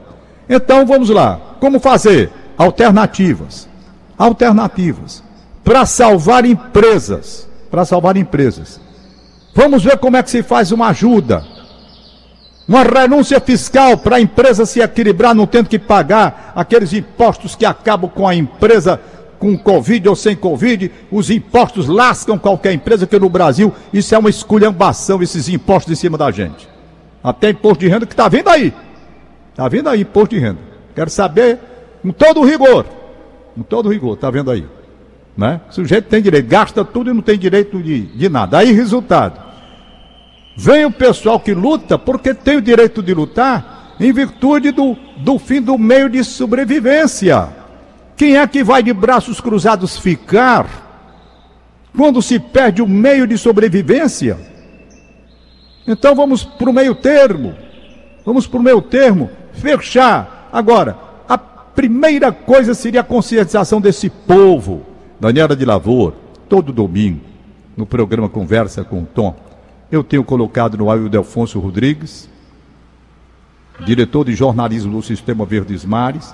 Então 0.48 0.86
vamos 0.86 1.10
lá. 1.10 1.40
Como 1.60 1.80
fazer? 1.80 2.30
Alternativas. 2.56 3.68
Alternativas. 4.16 5.24
Para 5.64 5.88
salvar 5.88 6.46
empresas. 6.46 7.50
Para 7.72 7.84
salvar 7.84 8.16
empresas. 8.16 8.80
Vamos 9.56 9.84
ver 9.84 9.98
como 9.98 10.18
é 10.18 10.22
que 10.22 10.30
se 10.30 10.44
faz 10.44 10.72
uma 10.72 10.90
ajuda. 10.90 11.44
Uma 12.68 12.84
renúncia 12.84 13.40
fiscal 13.40 13.98
para 13.98 14.18
a 14.18 14.22
empresa 14.22 14.68
se 14.68 14.82
equilibrar, 14.82 15.34
não 15.34 15.48
tendo 15.48 15.68
que 15.68 15.80
pagar 15.80 16.54
aqueles 16.56 16.94
impostos 16.94 17.56
que 17.56 17.66
acabam 17.66 18.08
com 18.08 18.28
a 18.28 18.36
empresa 18.36 19.02
com 19.40 19.58
Covid 19.58 20.10
ou 20.10 20.16
sem 20.16 20.36
Covid. 20.36 20.92
Os 21.12 21.30
impostos 21.30 21.88
lascam 21.88 22.38
qualquer 22.38 22.74
empresa, 22.74 23.08
que 23.08 23.20
no 23.20 23.30
Brasil 23.30 23.74
isso 23.94 24.14
é 24.14 24.18
uma 24.18 24.30
esculhambação, 24.30 25.22
esses 25.22 25.50
impostos 25.50 25.94
em 25.94 25.96
cima 25.96 26.18
da 26.18 26.32
gente. 26.32 26.68
Até 27.24 27.50
imposto 27.50 27.80
de 27.80 27.88
renda 27.88 28.06
que 28.06 28.14
está 28.14 28.28
vindo 28.28 28.50
aí. 28.50 28.74
Está 29.52 29.68
vindo 29.68 29.90
aí 29.90 30.02
imposto 30.02 30.36
de 30.36 30.42
renda. 30.42 30.60
Quero 30.96 31.10
saber, 31.10 31.60
com 32.02 32.12
todo 32.12 32.44
rigor. 32.44 32.86
Com 33.56 33.64
todo 33.64 33.90
rigor, 33.90 34.16
está 34.16 34.30
vendo 34.30 34.52
aí. 34.52 34.66
Né? 35.36 35.62
O 35.70 35.74
sujeito 35.74 36.08
tem 36.08 36.22
direito, 36.22 36.48
gasta 36.48 36.86
tudo 36.86 37.10
e 37.10 37.14
não 37.14 37.22
tem 37.22 37.38
direito 37.38 37.82
de, 37.82 38.02
de 38.02 38.30
nada. 38.30 38.60
Aí, 38.60 38.72
resultado. 38.72 39.42
Vem 40.56 40.86
o 40.86 40.92
pessoal 40.92 41.40
que 41.40 41.54
luta 41.54 41.98
porque 41.98 42.34
tem 42.34 42.58
o 42.58 42.62
direito 42.62 43.02
de 43.02 43.14
lutar 43.14 43.96
em 44.00 44.12
virtude 44.12 44.72
do, 44.72 44.96
do 45.18 45.40
fim 45.40 45.62
do 45.62 45.78
meio 45.78 46.10
de 46.10 46.24
sobrevivência. 46.24 47.63
Quem 48.24 48.38
é 48.38 48.48
que 48.48 48.64
vai 48.64 48.82
de 48.82 48.94
braços 48.94 49.42
cruzados 49.42 49.98
ficar 49.98 50.66
quando 51.94 52.22
se 52.22 52.40
perde 52.40 52.82
o 52.82 52.88
meio 52.88 53.28
de 53.28 53.38
sobrevivência? 53.38 54.40
Então 55.86 56.16
vamos 56.16 56.46
para 56.46 56.70
o 56.70 56.74
meio 56.74 56.96
termo. 56.96 57.54
Vamos 58.26 58.48
para 58.48 58.60
o 58.62 58.64
meio 58.64 58.82
termo. 58.82 59.30
Fechar. 59.52 60.48
Agora, 60.54 60.98
a 61.28 61.38
primeira 61.38 62.32
coisa 62.32 62.74
seria 62.74 63.02
a 63.02 63.04
conscientização 63.04 63.82
desse 63.82 64.10
povo 64.10 64.84
Daniela 65.20 65.54
de 65.54 65.66
Lavor, 65.66 66.14
todo 66.48 66.72
domingo, 66.72 67.20
no 67.76 67.86
programa 67.86 68.30
Conversa 68.30 68.86
com 68.86 69.02
o 69.02 69.06
Tom, 69.06 69.36
eu 69.92 70.02
tenho 70.02 70.24
colocado 70.24 70.78
no 70.78 70.90
ar 70.90 70.98
o 70.98 71.10
Delfonso 71.10 71.60
Rodrigues, 71.60 72.30
diretor 73.86 74.24
de 74.24 74.34
jornalismo 74.34 74.94
do 74.94 75.02
Sistema 75.02 75.46
Verdes 75.46 75.84
Mares, 75.84 76.34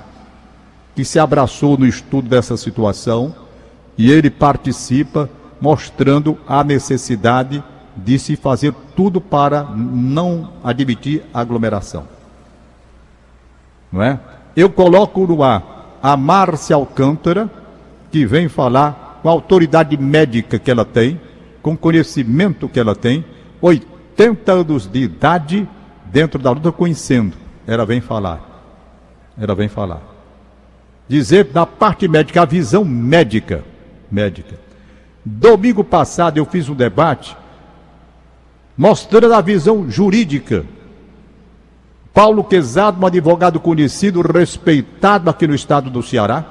que 0.99 1.05
se 1.05 1.17
abraçou 1.17 1.77
no 1.77 1.85
estudo 1.85 2.27
dessa 2.27 2.57
situação 2.57 3.33
e 3.97 4.11
ele 4.11 4.29
participa 4.29 5.29
mostrando 5.61 6.37
a 6.45 6.61
necessidade 6.61 7.63
de 7.95 8.19
se 8.19 8.35
fazer 8.35 8.73
tudo 8.97 9.21
para 9.21 9.63
não 9.63 10.55
admitir 10.61 11.23
aglomeração. 11.33 12.03
Não 13.89 14.03
é? 14.03 14.19
Eu 14.57 14.69
coloco 14.69 15.25
no 15.25 15.41
ar 15.41 15.97
a 16.03 16.17
Márcia 16.17 16.75
Alcântara, 16.75 17.49
que 18.11 18.25
vem 18.25 18.49
falar 18.49 19.21
com 19.21 19.29
a 19.29 19.31
autoridade 19.31 19.95
médica 19.95 20.59
que 20.59 20.69
ela 20.69 20.83
tem, 20.83 21.17
com 21.61 21.75
o 21.75 21.77
conhecimento 21.77 22.67
que 22.67 22.77
ela 22.77 22.93
tem, 22.93 23.23
80 23.61 24.51
anos 24.51 24.85
de 24.85 25.03
idade 25.03 25.65
dentro 26.07 26.41
da 26.41 26.51
luta 26.51 26.73
conhecendo. 26.73 27.37
Ela 27.65 27.85
vem 27.85 28.01
falar. 28.01 28.41
Ela 29.39 29.55
vem 29.55 29.69
falar. 29.69 30.08
Dizer 31.09 31.45
da 31.45 31.65
parte 31.65 32.07
médica, 32.07 32.43
a 32.43 32.45
visão 32.45 32.85
médica. 32.85 33.63
Médica. 34.11 34.59
Domingo 35.25 35.83
passado 35.83 36.37
eu 36.37 36.45
fiz 36.45 36.69
um 36.69 36.75
debate 36.75 37.35
mostrando 38.77 39.33
a 39.33 39.41
visão 39.41 39.89
jurídica. 39.89 40.65
Paulo 42.13 42.43
Quezado, 42.43 43.01
um 43.01 43.05
advogado 43.05 43.59
conhecido, 43.59 44.21
respeitado 44.21 45.29
aqui 45.29 45.45
no 45.47 45.55
estado 45.55 45.89
do 45.89 46.01
Ceará. 46.01 46.45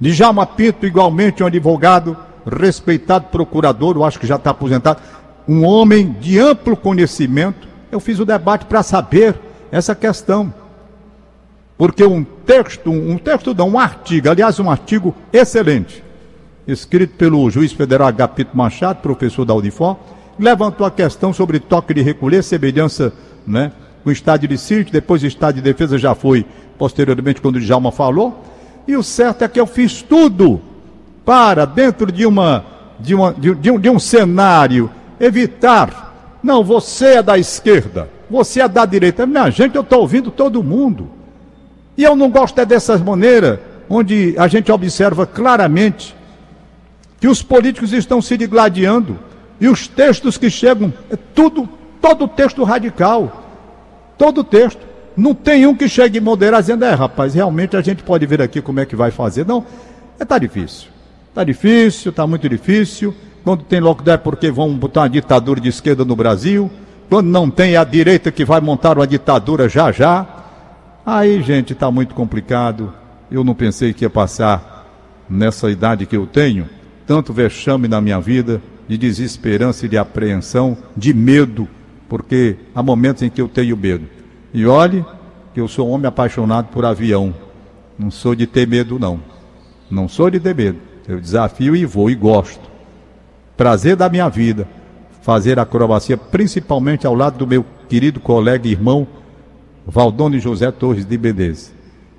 Djalma 0.00 0.46
Pinto, 0.46 0.86
igualmente 0.86 1.42
um 1.42 1.46
advogado 1.46 2.16
respeitado 2.46 3.26
procurador, 3.26 3.96
eu 3.96 4.04
acho 4.04 4.18
que 4.18 4.26
já 4.26 4.36
está 4.36 4.50
aposentado, 4.50 5.02
um 5.46 5.64
homem 5.64 6.12
de 6.12 6.38
amplo 6.38 6.76
conhecimento. 6.76 7.68
Eu 7.90 8.00
fiz 8.00 8.18
o 8.18 8.24
debate 8.24 8.64
para 8.64 8.82
saber 8.82 9.38
essa 9.70 9.94
questão. 9.94 10.52
Porque 11.78 12.04
um 12.04 12.24
texto, 12.24 12.90
um 12.90 13.16
texto 13.16 13.54
não, 13.54 13.70
um 13.70 13.78
artigo, 13.78 14.28
aliás, 14.28 14.58
um 14.58 14.68
artigo 14.68 15.14
excelente, 15.32 16.02
escrito 16.66 17.14
pelo 17.14 17.48
juiz 17.48 17.72
federal 17.72 18.08
Agapito 18.08 18.56
Machado, 18.56 19.00
professor 19.00 19.44
da 19.44 19.54
Unifor, 19.54 19.96
levantou 20.36 20.84
a 20.84 20.90
questão 20.90 21.32
sobre 21.32 21.60
toque 21.60 21.94
de 21.94 22.02
recolher, 22.02 22.42
semelhança 22.42 23.12
né, 23.46 23.70
com 24.02 24.10
o 24.10 24.12
estado 24.12 24.48
de 24.48 24.58
sítio, 24.58 24.92
depois 24.92 25.22
o 25.22 25.26
estado 25.26 25.54
de 25.54 25.62
defesa 25.62 25.96
já 25.96 26.16
foi 26.16 26.44
posteriormente 26.76 27.40
quando 27.40 27.56
o 27.56 27.60
Djalma 27.60 27.92
falou. 27.92 28.44
E 28.86 28.96
o 28.96 29.02
certo 29.02 29.42
é 29.42 29.48
que 29.48 29.60
eu 29.60 29.66
fiz 29.66 30.02
tudo 30.02 30.60
para, 31.24 31.64
dentro 31.64 32.10
de, 32.10 32.26
uma, 32.26 32.64
de, 32.98 33.14
uma, 33.14 33.32
de, 33.32 33.54
de, 33.54 33.70
um, 33.70 33.78
de 33.78 33.88
um 33.88 34.00
cenário, 34.00 34.90
evitar. 35.20 36.38
Não, 36.42 36.64
você 36.64 37.16
é 37.16 37.22
da 37.22 37.38
esquerda, 37.38 38.08
você 38.28 38.62
é 38.62 38.68
da 38.68 38.84
direita. 38.84 39.26
Minha 39.26 39.48
gente, 39.50 39.76
eu 39.76 39.82
estou 39.82 40.00
ouvindo 40.00 40.30
todo 40.30 40.62
mundo. 40.62 41.17
E 41.98 42.04
eu 42.04 42.14
não 42.14 42.30
gosto 42.30 42.56
é 42.60 42.64
dessas 42.64 43.02
maneiras, 43.02 43.58
onde 43.90 44.36
a 44.38 44.46
gente 44.46 44.70
observa 44.70 45.26
claramente 45.26 46.14
que 47.20 47.26
os 47.26 47.42
políticos 47.42 47.92
estão 47.92 48.22
se 48.22 48.36
digladiando 48.36 49.18
e 49.60 49.66
os 49.66 49.88
textos 49.88 50.38
que 50.38 50.48
chegam, 50.48 50.94
é 51.10 51.16
tudo, 51.34 51.68
todo 52.00 52.28
texto 52.28 52.62
radical. 52.62 53.44
Todo 54.16 54.44
texto. 54.44 54.78
Não 55.16 55.34
tem 55.34 55.66
um 55.66 55.74
que 55.74 55.88
chegue 55.88 56.20
moderado 56.20 56.62
dizendo, 56.62 56.84
é 56.84 56.94
rapaz, 56.94 57.34
realmente 57.34 57.76
a 57.76 57.80
gente 57.80 58.04
pode 58.04 58.24
ver 58.24 58.40
aqui 58.40 58.62
como 58.62 58.78
é 58.78 58.86
que 58.86 58.94
vai 58.94 59.10
fazer. 59.10 59.44
Não, 59.44 59.66
está 60.20 60.36
é, 60.36 60.38
difícil. 60.38 60.90
Está 61.28 61.42
difícil, 61.42 62.10
está 62.10 62.24
muito 62.28 62.48
difícil. 62.48 63.12
Quando 63.42 63.64
tem 63.64 63.80
lockdown 63.80 64.14
é 64.14 64.18
porque 64.18 64.52
vão 64.52 64.72
botar 64.72 65.00
uma 65.00 65.10
ditadura 65.10 65.60
de 65.60 65.68
esquerda 65.68 66.04
no 66.04 66.14
Brasil. 66.14 66.70
Quando 67.10 67.26
não 67.26 67.50
tem, 67.50 67.74
é 67.74 67.76
a 67.76 67.82
direita 67.82 68.30
que 68.30 68.44
vai 68.44 68.60
montar 68.60 68.96
uma 68.96 69.06
ditadura 69.06 69.68
já 69.68 69.90
já. 69.90 70.37
Aí, 71.10 71.42
gente, 71.42 71.72
está 71.72 71.90
muito 71.90 72.14
complicado. 72.14 72.92
Eu 73.30 73.42
não 73.42 73.54
pensei 73.54 73.94
que 73.94 74.04
ia 74.04 74.10
passar 74.10 74.86
nessa 75.26 75.70
idade 75.70 76.04
que 76.04 76.14
eu 76.14 76.26
tenho 76.26 76.68
tanto 77.06 77.32
vexame 77.32 77.88
na 77.88 77.98
minha 77.98 78.20
vida, 78.20 78.60
de 78.86 78.98
desesperança 78.98 79.86
e 79.86 79.88
de 79.88 79.96
apreensão, 79.96 80.76
de 80.94 81.14
medo, 81.14 81.66
porque 82.10 82.56
há 82.74 82.82
momentos 82.82 83.22
em 83.22 83.30
que 83.30 83.40
eu 83.40 83.48
tenho 83.48 83.74
medo. 83.74 84.04
E 84.52 84.66
olhe 84.66 85.02
que 85.54 85.60
eu 85.62 85.66
sou 85.66 85.88
um 85.88 85.92
homem 85.92 86.06
apaixonado 86.06 86.66
por 86.66 86.84
avião. 86.84 87.34
Não 87.98 88.10
sou 88.10 88.34
de 88.34 88.46
ter 88.46 88.68
medo, 88.68 88.98
não. 88.98 89.18
Não 89.90 90.10
sou 90.10 90.28
de 90.28 90.38
ter 90.38 90.54
medo. 90.54 90.78
Eu 91.08 91.18
desafio 91.18 91.74
e 91.74 91.86
vou 91.86 92.10
e 92.10 92.14
gosto. 92.14 92.68
Prazer 93.56 93.96
da 93.96 94.10
minha 94.10 94.28
vida. 94.28 94.68
Fazer 95.22 95.58
acrobacia, 95.58 96.18
principalmente 96.18 97.06
ao 97.06 97.14
lado 97.14 97.38
do 97.38 97.46
meu 97.46 97.64
querido 97.88 98.20
colega 98.20 98.68
e 98.68 98.72
irmão 98.72 99.08
Valdone 99.90 100.38
José 100.38 100.70
Torres 100.70 101.06
de 101.06 101.16
Bedez. 101.16 101.72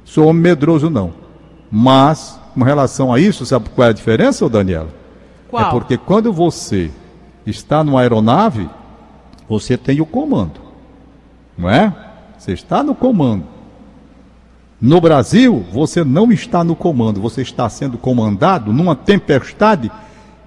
Sou 0.04 0.28
homem 0.28 0.42
medroso, 0.42 0.90
não. 0.90 1.14
Mas, 1.72 2.40
com 2.56 2.64
relação 2.64 3.14
a 3.14 3.20
isso, 3.20 3.46
sabe 3.46 3.70
qual 3.70 3.88
é 3.88 3.92
a 3.92 3.94
diferença, 3.94 4.50
Daniela? 4.50 4.90
Qual? 5.48 5.64
É 5.64 5.70
porque 5.70 5.96
quando 5.96 6.34
você 6.34 6.90
está 7.46 7.84
numa 7.84 8.02
aeronave, 8.02 8.68
você 9.48 9.78
tem 9.78 10.02
o 10.02 10.06
comando. 10.06 10.60
Não 11.56 11.70
é? 11.70 11.94
Você 12.40 12.54
está 12.54 12.82
no 12.82 12.96
comando. 12.96 13.44
No 14.82 15.00
Brasil, 15.00 15.64
você 15.72 16.04
não 16.04 16.32
está 16.32 16.64
no 16.64 16.76
comando, 16.76 17.22
você 17.22 17.44
está 17.44 17.70
sendo 17.70 18.00
comandado 18.00 18.74
numa 18.74 18.96
tempestade 18.96 19.92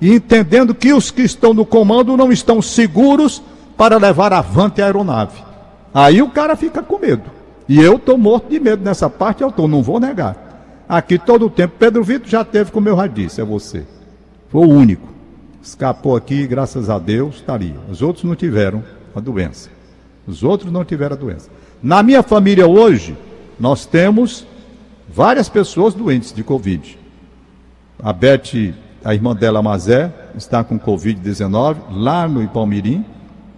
e 0.01 0.13
entendendo 0.13 0.75
que 0.75 0.93
os 0.93 1.13
que 1.13 1.23
estão 1.23 1.55
no 1.55 1.65
comando 1.65 2.17
não 2.17 2.33
estão 2.33 2.61
seguros 2.61 3.41
para 3.77 3.97
levar 3.97 4.33
avante 4.33 4.83
a 4.83 4.87
aeronave. 4.87 5.52
Aí 5.93 6.23
o 6.23 6.31
cara 6.31 6.57
fica 6.57 6.83
com 6.83 6.99
medo. 6.99 7.31
E 7.69 7.79
eu 7.79 7.97
estou 7.97 8.19
morto 8.19 8.49
de 8.49 8.59
medo 8.59 8.85
nessa 8.85 9.09
parte, 9.09 9.43
eu 9.43 9.49
estou, 9.49 9.69
não 9.69 9.83
vou 9.83 10.01
negar. 10.01 10.85
Aqui 10.89 11.19
todo 11.19 11.47
o 11.47 11.51
tempo, 11.51 11.75
Pedro 11.79 12.03
Vitor 12.03 12.29
já 12.29 12.45
teve, 12.45 12.71
como 12.71 12.89
eu 12.89 12.97
já 12.97 13.07
disse, 13.07 13.41
é 13.41 13.45
você. 13.45 13.85
Foi 14.49 14.67
o 14.67 14.71
único. 14.71 15.09
Escapou 15.63 16.17
aqui, 16.17 16.47
graças 16.47 16.91
a 16.91 16.99
Deus, 16.99 17.37
está 17.37 17.55
ali. 17.55 17.75
Os 17.91 18.03
outros 18.03 18.25
não 18.25 18.35
tiveram 18.35 18.83
a 19.15 19.21
doença. 19.21 19.71
Os 20.27 20.43
outros 20.43 20.73
não 20.73 20.85
tiveram 20.85 21.15
a 21.15 21.19
doença. 21.19 21.49
Na 21.83 22.03
minha 22.03 22.23
família 22.23 22.67
hoje, 22.67 23.17
nós 23.59 23.87
temos 23.87 24.47
várias 25.09 25.49
pessoas 25.49 25.95
doentes 25.95 26.33
de 26.33 26.43
Covid. 26.43 26.99
A 28.03 28.13
Beth, 28.13 28.75
a 29.05 29.15
irmã 29.15 29.35
dela, 29.35 29.63
Mazé, 29.63 30.13
está 30.37 30.65
com 30.65 30.79
Covid-19 30.79 31.77
lá 31.91 32.27
no 32.27 32.43
Ipalmirim. 32.43 33.05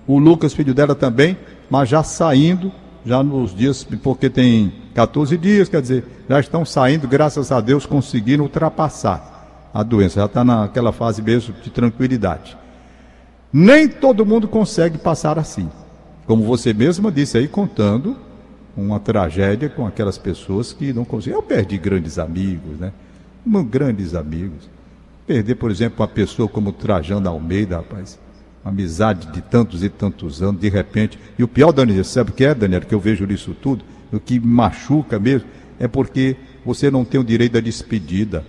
O 0.06 0.18
Lucas, 0.18 0.52
filho 0.52 0.74
dela, 0.74 0.94
também, 0.94 1.36
mas 1.70 1.88
já 1.88 2.02
saindo, 2.02 2.72
já 3.04 3.22
nos 3.22 3.54
dias, 3.54 3.84
porque 4.02 4.30
tem 4.30 4.72
14 4.94 5.36
dias, 5.36 5.68
quer 5.68 5.82
dizer, 5.82 6.04
já 6.28 6.40
estão 6.40 6.64
saindo, 6.64 7.06
graças 7.06 7.52
a 7.52 7.60
Deus, 7.60 7.84
conseguiram 7.84 8.44
ultrapassar 8.44 9.70
a 9.72 9.82
doença. 9.82 10.20
Já 10.20 10.26
está 10.26 10.44
naquela 10.44 10.92
fase 10.92 11.20
mesmo 11.20 11.54
de 11.62 11.70
tranquilidade. 11.70 12.56
Nem 13.52 13.88
todo 13.88 14.24
mundo 14.24 14.48
consegue 14.48 14.98
passar 14.98 15.38
assim. 15.38 15.68
Como 16.26 16.44
você 16.44 16.72
mesma 16.72 17.12
disse 17.12 17.36
aí, 17.36 17.46
contando 17.46 18.16
uma 18.76 18.98
tragédia 18.98 19.68
com 19.68 19.86
aquelas 19.86 20.18
pessoas 20.18 20.72
que 20.72 20.92
não 20.92 21.04
conseguem. 21.04 21.38
Eu 21.38 21.42
perdi 21.42 21.76
grandes 21.78 22.18
amigos, 22.18 22.78
né? 22.78 22.92
Grandes 23.68 24.14
amigos. 24.14 24.68
Perder, 25.26 25.54
por 25.54 25.70
exemplo, 25.70 26.00
uma 26.00 26.08
pessoa 26.08 26.48
como 26.48 26.72
Trajano 26.72 27.28
Almeida, 27.28 27.76
rapaz. 27.76 28.18
Amizade 28.64 29.26
de 29.32 29.42
tantos 29.42 29.82
e 29.84 29.88
tantos 29.88 30.42
anos, 30.42 30.60
de 30.60 30.68
repente. 30.68 31.18
E 31.38 31.44
o 31.44 31.48
pior, 31.48 31.70
Daniel, 31.70 32.02
sabe 32.04 32.30
o 32.30 32.32
que 32.32 32.44
é, 32.44 32.54
Daniel, 32.54 32.80
que 32.80 32.94
eu 32.94 33.00
vejo 33.00 33.24
isso 33.30 33.54
tudo? 33.54 33.84
O 34.12 34.18
que 34.18 34.38
me 34.38 34.46
machuca 34.46 35.18
mesmo 35.18 35.48
é 35.78 35.86
porque 35.86 36.36
você 36.64 36.90
não 36.90 37.04
tem 37.04 37.20
o 37.20 37.24
direito 37.24 37.52
da 37.52 37.60
despedida. 37.60 38.44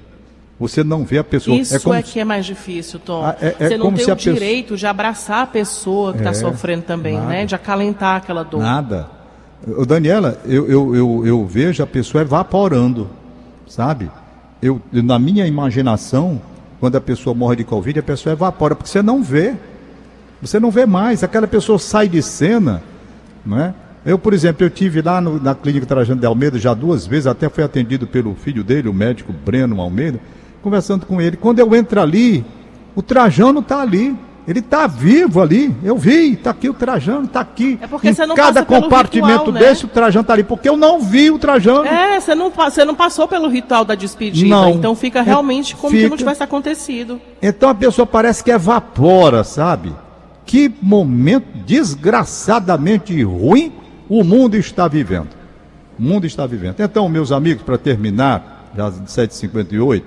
Você 0.60 0.84
não 0.84 1.04
vê 1.04 1.18
a 1.18 1.24
pessoa. 1.24 1.58
Isso 1.58 1.76
é, 1.76 1.80
como... 1.80 1.96
é 1.96 2.02
que 2.02 2.20
é 2.20 2.24
mais 2.24 2.46
difícil, 2.46 2.98
Tom. 3.00 3.26
Ah, 3.26 3.36
é, 3.42 3.56
é 3.60 3.68
você 3.68 3.78
não 3.78 3.92
tem 3.92 4.10
o 4.10 4.16
direito 4.16 4.64
pessoa... 4.66 4.78
de 4.78 4.88
abraçar 4.88 5.44
a 5.44 5.48
pessoa 5.48 6.14
que 6.14 6.20
está 6.20 6.30
é, 6.30 6.34
sofrendo 6.34 6.84
também, 6.84 7.16
nada. 7.16 7.28
né? 7.28 7.46
De 7.46 7.54
acalentar 7.54 8.16
aquela 8.16 8.44
dor. 8.44 8.62
Nada. 8.62 9.10
O 9.68 9.86
Daniela, 9.86 10.40
eu, 10.46 10.70
eu, 10.70 10.96
eu, 10.96 11.24
eu, 11.26 11.46
vejo 11.46 11.84
a 11.84 11.88
pessoa 11.88 12.22
evaporando, 12.22 13.10
sabe? 13.68 14.10
Eu, 14.62 14.82
na 14.92 15.18
minha 15.18 15.46
imaginação, 15.46 16.42
quando 16.80 16.96
a 16.96 17.02
pessoa 17.02 17.34
morre 17.34 17.58
de 17.58 17.64
Covid, 17.64 18.00
a 18.00 18.04
pessoa 18.04 18.34
evapora, 18.34 18.76
porque 18.76 18.90
você 18.90 19.02
não 19.02 19.22
vê. 19.22 19.56
Você 20.42 20.60
não 20.60 20.72
vê 20.72 20.86
mais. 20.86 21.24
Aquela 21.24 21.48
pessoa 21.48 21.80
sai 21.80 22.08
de 22.08 22.22
cena, 22.22 22.82
não 23.46 23.60
é? 23.60 23.74
Eu, 24.06 24.20
por 24.20 24.34
exemplo, 24.34 24.64
eu 24.64 24.70
tive 24.70 25.02
lá 25.02 25.20
no, 25.20 25.42
na 25.42 25.56
clínica 25.56 25.86
Trajano 25.86 26.22
de 26.22 26.28
Almeida 26.28 26.60
já 26.60 26.76
duas 26.76 27.08
vezes, 27.08 27.26
até 27.26 27.50
fui 27.50 27.64
atendido 27.64 28.06
pelo 28.06 28.36
filho 28.36 28.64
dele, 28.64 28.88
o 28.88 28.94
médico 28.94 29.34
Breno 29.34 29.82
Almeida, 29.82 30.20
conversando 30.62 31.08
com 31.08 31.20
ele. 31.20 31.36
Quando 31.36 31.58
eu 31.58 31.76
entro 31.76 32.00
ali, 32.00 32.46
o 32.96 33.02
Trajano 33.02 33.62
está 33.62 33.82
ali. 33.82 34.16
Ele 34.48 34.60
está 34.60 34.86
vivo 34.86 35.42
ali. 35.42 35.76
Eu 35.84 35.98
vi, 35.98 36.34
está 36.34 36.52
aqui 36.52 36.70
o 36.70 36.74
Trajano, 36.76 37.26
está 37.26 37.40
aqui. 37.40 37.80
É 37.82 37.88
porque 37.88 38.10
em 38.10 38.14
você 38.14 38.28
não 38.28 38.36
cada 38.36 38.64
compartimento 38.64 39.46
ritual, 39.46 39.52
né? 39.54 39.60
desse, 39.60 39.86
o 39.86 39.88
Trajano 39.88 40.22
está 40.22 40.34
ali. 40.34 40.44
Porque 40.44 40.70
eu 40.70 40.78
não 40.78 41.02
vi 41.02 41.32
o 41.32 41.40
Trajano. 41.40 41.84
É, 41.84 42.20
você 42.20 42.36
não, 42.36 42.52
você 42.52 42.86
não 42.86 42.94
passou 42.94 43.28
pelo 43.28 43.48
ritual 43.48 43.84
da 43.84 43.96
despedida. 43.96 44.48
Não. 44.48 44.70
Então 44.70 44.96
fica 44.96 45.24
realmente 45.24 45.76
como 45.76 45.90
fica... 45.90 46.04
se 46.04 46.10
não 46.10 46.18
tivesse 46.18 46.44
acontecido. 46.44 47.20
Então 47.42 47.70
a 47.70 47.74
pessoa 47.74 48.06
parece 48.06 48.44
que 48.44 48.52
evapora, 48.52 49.44
sabe? 49.44 49.92
Que 50.46 50.74
momento 50.82 51.48
desgraçadamente 51.66 53.22
ruim 53.24 53.74
o 54.08 54.24
mundo 54.24 54.56
está 54.56 54.88
vivendo. 54.88 55.30
O 55.98 56.02
mundo 56.02 56.26
está 56.26 56.46
vivendo. 56.46 56.80
Então, 56.80 57.10
meus 57.10 57.32
amigos, 57.32 57.64
para 57.64 57.78
terminar, 57.78 58.70
já 58.76 58.92
7h58, 58.92 60.04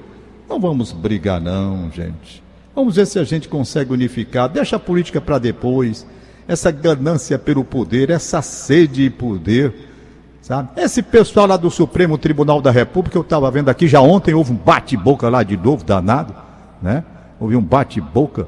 não 0.49 0.61
vamos 0.61 0.93
brigar, 0.93 1.41
não, 1.41 1.91
gente. 1.91 2.43
Vamos 2.75 2.97
ver 2.97 3.07
se 3.07 3.19
a 3.19 3.25
gente 3.25 3.49
consegue 3.49 3.93
unificar. 3.93 4.49
Deixa 4.49 4.77
a 4.77 4.79
política 4.79 5.21
para 5.21 5.39
depois. 5.39 6.07
Essa 6.47 6.71
ganância 6.71 7.39
pelo 7.39 7.65
poder, 7.65 8.09
essa 8.09 8.41
sede 8.41 9.05
de 9.05 9.11
poder. 9.11 9.75
Sabe? 10.41 10.71
Esse 10.77 11.03
pessoal 11.03 11.47
lá 11.47 11.57
do 11.57 11.71
Supremo 11.71 12.17
Tribunal 12.17 12.63
da 12.63 12.71
República, 12.71 13.19
eu 13.19 13.23
estava 13.23 13.51
vendo 13.51 13.69
aqui, 13.69 13.87
já 13.87 14.01
ontem 14.01 14.33
houve 14.33 14.53
um 14.53 14.57
bate-boca 14.57 15.29
lá 15.29 15.43
de 15.43 15.57
novo, 15.57 15.85
danado, 15.85 16.35
né? 16.81 17.05
Houve 17.39 17.57
um 17.57 17.63
bate-boca. 17.63 18.47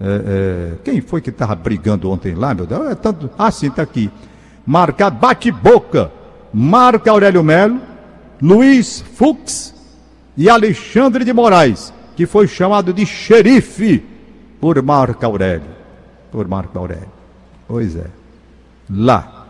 É, 0.00 0.04
é, 0.06 0.72
quem 0.84 1.00
foi 1.00 1.20
que 1.20 1.30
estava 1.30 1.54
brigando 1.54 2.10
ontem 2.10 2.34
lá, 2.34 2.54
meu 2.54 2.66
Deus? 2.66 2.90
É 2.90 2.94
tanto... 2.94 3.30
Ah, 3.38 3.50
sim, 3.50 3.66
está 3.66 3.82
aqui. 3.82 4.10
Marcado, 4.66 5.16
bate-boca. 5.16 6.12
Marca 6.52 7.10
Aurélio 7.10 7.44
Melo, 7.44 7.80
Luiz 8.40 9.00
Fux 9.00 9.74
e 10.36 10.48
Alexandre 10.48 11.24
de 11.24 11.32
Moraes, 11.32 11.92
que 12.16 12.26
foi 12.26 12.48
chamado 12.48 12.92
de 12.92 13.04
xerife 13.04 14.02
por 14.60 14.80
Marco 14.82 15.24
Aurélio. 15.24 15.70
Por 16.32 16.48
Marco 16.48 16.78
Aurélio. 16.78 17.12
Pois 17.66 17.96
é. 17.96 18.06
Lá. 18.90 19.46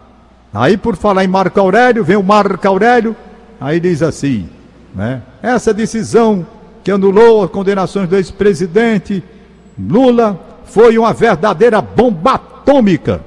Aí, 0.52 0.76
por 0.76 0.96
falar 0.96 1.24
em 1.24 1.28
Marco 1.28 1.60
Aurélio, 1.60 2.02
vem 2.02 2.16
o 2.16 2.22
Marco 2.22 2.66
Aurélio, 2.66 3.14
aí 3.60 3.78
diz 3.78 4.02
assim, 4.02 4.48
né? 4.94 5.22
Essa 5.42 5.72
decisão 5.72 6.46
que 6.82 6.90
anulou 6.90 7.44
as 7.44 7.50
condenações 7.50 8.08
do 8.08 8.16
ex-presidente 8.16 9.22
Lula 9.78 10.38
foi 10.64 10.98
uma 10.98 11.12
verdadeira 11.12 11.80
bomba 11.80 12.34
atômica. 12.34 13.20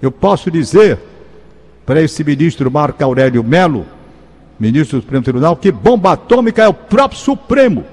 Eu 0.00 0.10
posso 0.10 0.50
dizer 0.50 0.98
para 1.84 2.00
esse 2.00 2.22
ministro 2.24 2.70
Marco 2.70 3.02
Aurélio 3.02 3.42
Melo, 3.42 3.86
ministro 4.58 4.98
do 4.98 5.02
Supremo 5.02 5.24
Tribunal, 5.24 5.56
que 5.56 5.70
bomba 5.70 6.12
atômica 6.12 6.62
é 6.62 6.68
o 6.68 6.74
próprio 6.74 7.18
Supremo. 7.18 7.84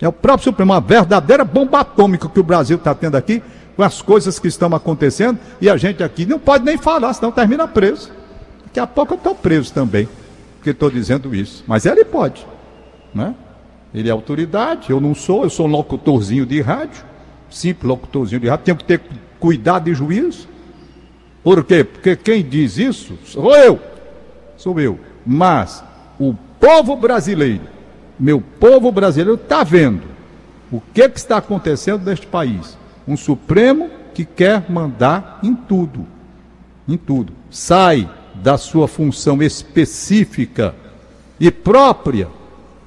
É 0.00 0.08
o 0.08 0.12
próprio 0.12 0.44
Supremo, 0.44 0.72
uma 0.72 0.80
verdadeira 0.80 1.44
bomba 1.44 1.80
atômica 1.80 2.28
que 2.28 2.40
o 2.40 2.42
Brasil 2.42 2.76
está 2.76 2.94
tendo 2.94 3.16
aqui, 3.16 3.42
com 3.76 3.82
as 3.82 4.02
coisas 4.02 4.38
que 4.38 4.48
estão 4.48 4.74
acontecendo, 4.74 5.38
e 5.60 5.68
a 5.68 5.76
gente 5.76 6.02
aqui 6.02 6.26
não 6.26 6.38
pode 6.38 6.64
nem 6.64 6.76
falar, 6.76 7.12
senão 7.14 7.32
termina 7.32 7.66
preso. 7.66 8.10
Daqui 8.64 8.80
a 8.80 8.86
pouco 8.86 9.14
eu 9.14 9.18
estou 9.18 9.34
preso 9.34 9.72
também, 9.72 10.08
porque 10.56 10.70
estou 10.70 10.90
dizendo 10.90 11.34
isso. 11.34 11.64
Mas 11.66 11.86
ele 11.86 12.04
pode, 12.04 12.46
né? 13.14 13.34
Ele 13.94 14.08
é 14.08 14.12
autoridade, 14.12 14.90
eu 14.90 15.00
não 15.00 15.14
sou, 15.14 15.44
eu 15.44 15.50
sou 15.50 15.66
um 15.66 15.70
locutorzinho 15.70 16.46
de 16.46 16.60
rádio, 16.60 17.04
simples 17.50 17.88
locutorzinho 17.88 18.40
de 18.40 18.48
rádio, 18.48 18.64
tenho 18.64 18.76
que 18.76 18.84
ter 18.84 19.00
cuidado 19.38 19.90
e 19.90 19.94
juízo. 19.94 20.48
Por 21.42 21.64
quê? 21.64 21.84
Porque 21.84 22.16
quem 22.16 22.42
diz 22.42 22.78
isso 22.78 23.18
sou 23.24 23.54
eu. 23.56 23.78
Sou 24.56 24.78
eu. 24.80 24.98
Mas 25.26 25.82
o 26.18 26.34
povo 26.58 26.96
brasileiro, 26.96 27.64
meu 28.18 28.40
povo 28.40 28.92
brasileiro, 28.92 29.34
está 29.34 29.64
vendo 29.64 30.04
o 30.70 30.80
que, 30.94 31.08
que 31.08 31.18
está 31.18 31.38
acontecendo 31.38 32.04
neste 32.04 32.26
país. 32.26 32.78
Um 33.06 33.16
Supremo 33.16 33.90
que 34.14 34.24
quer 34.24 34.70
mandar 34.70 35.40
em 35.42 35.54
tudo. 35.54 36.06
Em 36.88 36.96
tudo. 36.96 37.32
Sai 37.50 38.08
da 38.34 38.56
sua 38.56 38.88
função 38.88 39.42
específica 39.42 40.74
e 41.38 41.50
própria 41.50 42.28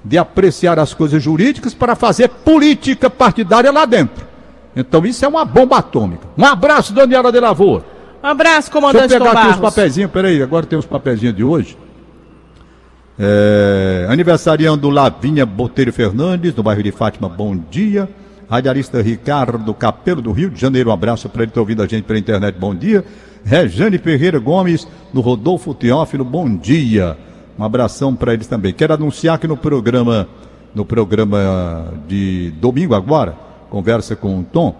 de 0.05 0.19
apreciar 0.19 0.77
as 0.77 0.93
coisas 0.93 1.21
jurídicas 1.21 1.73
para 1.73 1.95
fazer 1.95 2.29
política 2.29 3.09
partidária 3.09 3.71
lá 3.71 3.85
dentro. 3.85 4.23
Então 4.75 5.03
isso 5.03 5.25
é 5.25 5.27
uma 5.27 5.43
bomba 5.43 5.79
atômica. 5.79 6.27
Um 6.37 6.45
abraço, 6.45 6.93
Daniela 6.93 7.31
de 7.31 7.39
Lavoura. 7.39 7.83
Um 8.23 8.27
abraço, 8.27 8.71
comandante 8.71 9.09
Deixa 9.09 9.23
eu 9.23 9.27
pegar 9.27 9.41
aqui 9.41 9.51
os 9.51 9.59
papeizinhos, 9.59 10.11
peraí, 10.11 10.41
agora 10.41 10.65
tem 10.65 10.77
os 10.77 10.85
papeizinhos 10.85 11.35
de 11.35 11.43
hoje. 11.43 11.77
É, 13.17 14.05
aniversariando 14.09 14.89
Lavínia 14.89 15.45
Botelho 15.45 15.91
Fernandes, 15.91 16.53
no 16.53 16.61
bairro 16.61 16.83
de 16.83 16.91
Fátima, 16.91 17.27
bom 17.27 17.55
dia. 17.55 18.07
Radialista 18.47 19.01
Ricardo 19.01 19.73
Capelo, 19.73 20.21
do 20.21 20.31
Rio 20.31 20.51
de 20.51 20.61
Janeiro, 20.61 20.91
um 20.91 20.93
abraço 20.93 21.27
para 21.29 21.43
ele, 21.43 21.49
estar 21.49 21.61
ouvindo 21.61 21.81
a 21.81 21.87
gente 21.87 22.03
pela 22.03 22.19
internet, 22.19 22.55
bom 22.59 22.75
dia. 22.75 23.03
Rejane 23.43 23.97
Ferreira 23.97 24.37
Gomes, 24.37 24.87
no 25.13 25.21
Rodolfo 25.21 25.73
Teófilo, 25.73 26.23
bom 26.23 26.55
dia. 26.55 27.17
Um 27.57 27.63
abração 27.63 28.15
para 28.15 28.33
eles 28.33 28.47
também. 28.47 28.73
Quero 28.73 28.93
anunciar 28.93 29.39
que 29.39 29.47
no 29.47 29.55
programa, 29.55 30.27
no 30.73 30.85
programa 30.85 31.93
de 32.07 32.51
domingo 32.59 32.93
agora, 32.93 33.37
conversa 33.69 34.15
com 34.15 34.39
o 34.39 34.43
Tom, 34.43 34.75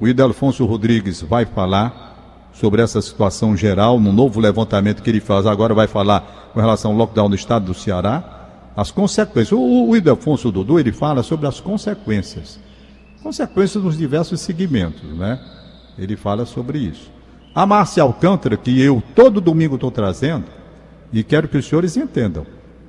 o 0.00 0.06
Idelfonso 0.06 0.64
Rodrigues 0.66 1.22
vai 1.22 1.44
falar 1.44 2.50
sobre 2.52 2.82
essa 2.82 3.00
situação 3.00 3.56
geral, 3.56 4.00
no 4.00 4.12
novo 4.12 4.40
levantamento 4.40 5.02
que 5.02 5.10
ele 5.10 5.20
faz 5.20 5.46
agora, 5.46 5.74
vai 5.74 5.86
falar 5.86 6.50
com 6.52 6.60
relação 6.60 6.90
ao 6.90 6.96
lockdown 6.96 7.28
no 7.28 7.34
estado 7.34 7.66
do 7.66 7.74
Ceará, 7.74 8.38
as 8.76 8.90
consequências. 8.90 9.52
O, 9.52 9.88
o 9.88 9.96
Idelfonso 9.96 10.50
Dudu, 10.50 10.78
ele 10.78 10.92
fala 10.92 11.22
sobre 11.22 11.46
as 11.46 11.60
consequências. 11.60 12.58
Consequências 13.22 13.82
nos 13.82 13.96
diversos 13.96 14.40
segmentos, 14.40 15.02
né? 15.16 15.40
Ele 15.98 16.16
fala 16.16 16.44
sobre 16.44 16.78
isso. 16.78 17.10
A 17.54 17.66
Márcia 17.66 18.02
Alcântara, 18.02 18.56
que 18.56 18.80
eu 18.80 19.02
todo 19.14 19.40
domingo 19.40 19.74
estou 19.74 19.90
trazendo, 19.90 20.44
e 21.12 21.22
quero 21.22 21.48
que 21.48 21.56
os 21.56 21.66
senhores 21.66 21.96
entendam, 21.96 22.46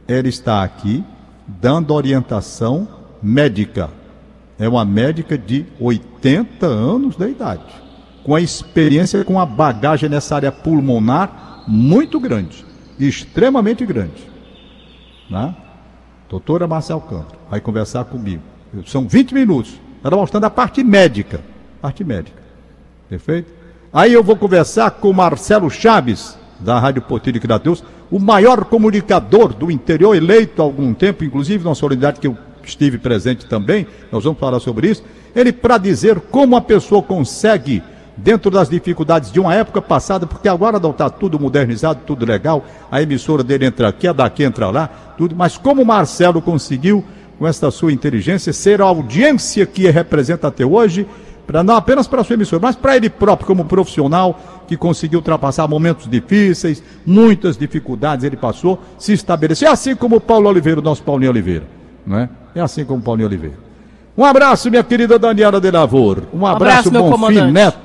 ela 0.08 0.27
está 0.27 0.63
aqui 0.63 1.03
dando 1.47 1.93
orientação 1.93 2.88
médica. 3.21 3.89
É 4.58 4.67
uma 4.67 4.84
médica 4.84 5.38
de 5.38 5.65
80 5.79 6.65
anos 6.65 7.15
de 7.15 7.29
idade 7.29 7.89
com 8.23 8.36
a 8.36 8.41
experiência, 8.41 9.23
com 9.23 9.39
a 9.39 9.45
bagagem 9.45 10.10
nessa 10.10 10.36
área 10.36 10.51
pulmonar 10.51 11.63
muito 11.67 12.19
grande, 12.19 12.65
extremamente 12.99 13.86
grande. 13.86 14.29
Né? 15.29 15.55
Doutora 16.29 16.67
Marcia 16.67 16.93
Alcântara 16.93 17.39
vai 17.49 17.60
conversar 17.60 18.05
comigo. 18.05 18.43
São 18.86 19.08
20 19.08 19.34
minutos. 19.34 19.79
Ela 20.03 20.15
mostrando 20.15 20.43
a 20.43 20.49
parte 20.49 20.84
médica. 20.84 21.41
Parte 21.82 22.03
médica. 22.03 22.39
Perfeito? 23.10 23.51
Aí 23.91 24.13
eu 24.13 24.23
vou 24.23 24.36
conversar 24.36 24.91
com 24.91 25.12
Marcelo 25.12 25.69
Chaves, 25.69 26.38
da 26.60 26.80
Rádio 26.80 27.02
Portilho 27.02 27.39
de 27.39 27.48
Deus, 27.60 27.84
o 28.12 28.19
maior 28.19 28.65
comunicador 28.65 29.54
do 29.54 29.72
interior, 29.72 30.15
eleito 30.15 30.62
há 30.62 30.65
algum 30.65 30.93
tempo, 30.93 31.24
inclusive 31.24 31.63
na 31.63 31.76
solenidade 31.76 32.19
que 32.19 32.28
eu 32.28 32.38
estive 32.63 32.98
presente 32.98 33.45
também, 33.45 33.88
nós 34.12 34.24
vamos 34.24 34.39
falar 34.39 34.60
sobre 34.60 34.89
isso. 34.89 35.04
Ele 35.36 35.52
para 35.52 35.78
dizer 35.78 36.19
como 36.19 36.56
a 36.56 36.62
pessoa 36.62 37.02
consegue 37.02 37.82
dentro 38.17 38.52
das 38.52 38.69
dificuldades 38.69 39.32
de 39.32 39.39
uma 39.39 39.56
época 39.56 39.82
passada, 39.82 40.28
porque 40.28 40.50
agora 40.50 40.80
não 40.80 40.91
está 40.91 41.10
tudo 41.10 41.39
modernizado, 41.39 42.02
tudo 42.06 42.26
legal, 42.26 42.65
a 42.91 43.02
emissora 43.02 43.43
dele 43.43 43.65
entra 43.65 43.88
aqui, 43.88 44.08
a 44.08 44.13
daqui 44.13 44.43
entra 44.43 44.69
lá, 44.69 44.88
tudo, 45.17 45.36
mas 45.36 45.58
como 45.58 45.82
o 45.82 45.86
Marcelo 45.86 46.41
conseguiu, 46.41 47.04
com 47.38 47.48
esta 47.48 47.72
sua 47.72 47.93
inteligência, 47.93 48.52
ser 48.52 48.82
a 48.82 48.86
audiência 48.86 49.65
que 49.65 49.89
representa 49.89 50.50
até 50.50 50.65
hoje, 50.65 51.08
para 51.50 51.64
não 51.64 51.76
apenas 51.76 52.08
para 52.08 52.22
a 52.22 52.24
sua 52.24 52.36
emissora, 52.36 52.62
mas 52.62 52.76
para 52.76 52.96
ele 52.96 53.10
próprio 53.10 53.48
como 53.48 53.66
profissional 53.66 54.40
que 54.68 54.78
conseguiu 54.78 55.18
ultrapassar 55.18 55.68
momentos 55.68 56.08
difíceis, 56.08 56.84
muitas 57.04 57.58
dificuldades 57.58 58.24
ele 58.24 58.38
passou, 58.38 58.80
se 59.00 59.14
estabeleceu, 59.14 59.68
é 59.68 59.72
assim 59.72 59.96
como 59.96 60.18
o 60.18 60.22
Paulo 60.22 60.48
Oliveira, 60.48 60.80
o 60.80 60.84
nosso 60.84 61.02
Paulinho 61.02 61.32
Oliveira, 61.32 61.66
não 62.06 62.20
é? 62.20 62.30
É 62.54 62.62
assim 62.62 62.86
como 62.86 63.00
o 63.00 63.02
Paulinho 63.02 63.28
Oliveira. 63.28 63.58
Um 64.16 64.24
abraço, 64.24 64.70
minha 64.70 64.84
querida 64.84 65.18
Daniela 65.18 65.60
de 65.60 65.72
Lavor. 65.72 66.22
Um 66.32 66.46
abraço, 66.46 66.94
um 66.94 66.98
abraço 66.98 67.18
Bonfim 67.18 67.52
Neto. 67.52 67.80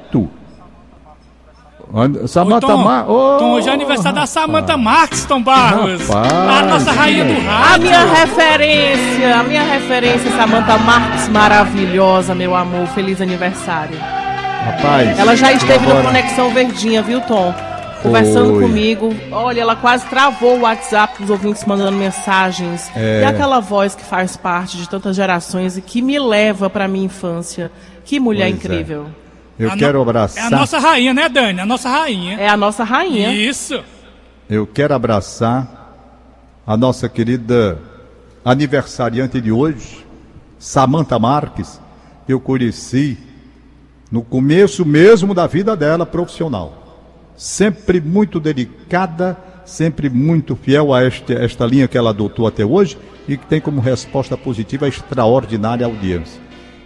Samanta 2.26 2.76
Marques. 2.76 3.14
Oh, 3.14 3.36
Tom, 3.38 3.52
hoje 3.52 3.68
é 3.68 3.72
aniversário 3.72 4.18
rapaz. 4.18 4.34
da 4.34 4.40
Samanta 4.40 4.76
Marques, 4.76 5.24
Tom 5.24 5.42
Barros. 5.42 6.08
Rapaz, 6.08 6.32
a 6.32 6.62
nossa 6.62 6.92
rainha 6.92 7.24
do 7.24 7.46
rádio. 7.46 7.74
A 7.74 7.78
minha 7.78 8.04
referência, 8.06 9.36
a 9.38 9.42
minha 9.44 9.62
referência, 9.62 10.30
Samanta 10.32 10.76
Marques, 10.78 11.28
maravilhosa, 11.28 12.34
meu 12.34 12.54
amor. 12.54 12.86
Feliz 12.88 13.20
aniversário. 13.20 13.96
Rapaz. 13.98 15.18
Ela 15.18 15.36
já 15.36 15.52
esteve 15.52 15.84
agora... 15.84 15.98
no 15.98 16.04
Conexão 16.06 16.50
Verdinha, 16.50 17.02
viu, 17.02 17.20
Tom? 17.20 17.54
conversando 18.02 18.54
Oi. 18.56 18.62
comigo. 18.62 19.14
Olha, 19.32 19.62
ela 19.62 19.74
quase 19.74 20.04
travou 20.06 20.58
o 20.58 20.60
WhatsApp 20.60 21.22
dos 21.22 21.30
ouvintes 21.30 21.64
mandando 21.64 21.96
mensagens. 21.96 22.90
É. 22.94 23.22
E 23.22 23.24
aquela 23.24 23.60
voz 23.60 23.94
que 23.94 24.04
faz 24.04 24.36
parte 24.36 24.76
de 24.76 24.88
tantas 24.88 25.16
gerações 25.16 25.78
e 25.78 25.80
que 25.80 26.02
me 26.02 26.18
leva 26.18 26.68
para 26.68 26.86
minha 26.86 27.06
infância. 27.06 27.72
Que 28.04 28.20
mulher 28.20 28.50
pois 28.50 28.52
é. 28.52 28.56
incrível. 28.56 29.06
É. 29.20 29.23
Eu 29.58 29.70
a 29.70 29.76
quero 29.76 29.98
no... 29.98 30.02
abraçar. 30.02 30.44
É 30.44 30.46
a 30.46 30.50
nossa 30.50 30.78
rainha, 30.78 31.14
né, 31.14 31.28
Dani? 31.28 31.60
A 31.60 31.66
nossa 31.66 31.88
rainha. 31.88 32.38
É 32.38 32.48
a 32.48 32.56
nossa 32.56 32.84
rainha. 32.84 33.32
Isso. 33.32 33.82
Eu 34.48 34.66
quero 34.66 34.94
abraçar 34.94 35.94
a 36.66 36.76
nossa 36.76 37.08
querida 37.08 37.78
aniversariante 38.44 39.40
de 39.40 39.52
hoje, 39.52 40.04
Samantha 40.58 41.18
Marques. 41.18 41.80
Eu 42.28 42.40
conheci 42.40 43.18
no 44.10 44.22
começo 44.22 44.84
mesmo 44.84 45.34
da 45.34 45.46
vida 45.46 45.76
dela 45.76 46.04
profissional 46.04 46.84
sempre 47.36 48.00
muito 48.00 48.38
delicada, 48.38 49.36
sempre 49.64 50.08
muito 50.08 50.54
fiel 50.56 50.92
a 50.92 51.04
este, 51.04 51.32
esta 51.32 51.66
linha 51.66 51.88
que 51.88 51.98
ela 51.98 52.10
adotou 52.10 52.46
até 52.46 52.64
hoje 52.64 52.98
e 53.26 53.36
que 53.36 53.46
tem 53.46 53.60
como 53.60 53.80
resposta 53.80 54.36
positiva 54.36 54.86
a 54.86 54.88
extraordinária 54.88 55.86
audiência. 55.86 56.40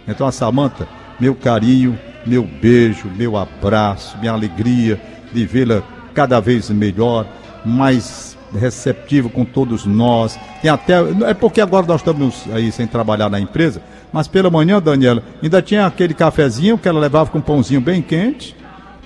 Então, 0.07 0.25
a 0.25 0.31
Samanta, 0.31 0.87
meu 1.19 1.35
carinho, 1.35 1.97
meu 2.25 2.43
beijo, 2.43 3.07
meu 3.15 3.35
abraço, 3.37 4.17
minha 4.19 4.31
alegria 4.31 4.99
de 5.31 5.45
vê-la 5.45 5.83
cada 6.13 6.39
vez 6.39 6.69
melhor, 6.69 7.25
mais 7.65 8.37
receptivo 8.53 9.29
com 9.29 9.45
todos 9.45 9.85
nós. 9.85 10.39
Tem 10.61 10.69
até. 10.69 10.95
É 11.27 11.33
porque 11.33 11.61
agora 11.61 11.85
nós 11.85 12.01
estamos 12.01 12.45
aí 12.51 12.71
sem 12.71 12.87
trabalhar 12.87 13.29
na 13.29 13.39
empresa, 13.39 13.81
mas 14.11 14.27
pela 14.27 14.49
manhã, 14.49 14.81
Daniela, 14.81 15.23
ainda 15.41 15.61
tinha 15.61 15.85
aquele 15.85 16.13
cafezinho 16.13 16.77
que 16.77 16.87
ela 16.87 16.99
levava 16.99 17.29
com 17.29 17.37
um 17.37 17.41
pãozinho 17.41 17.81
bem 17.81 18.01
quente 18.01 18.58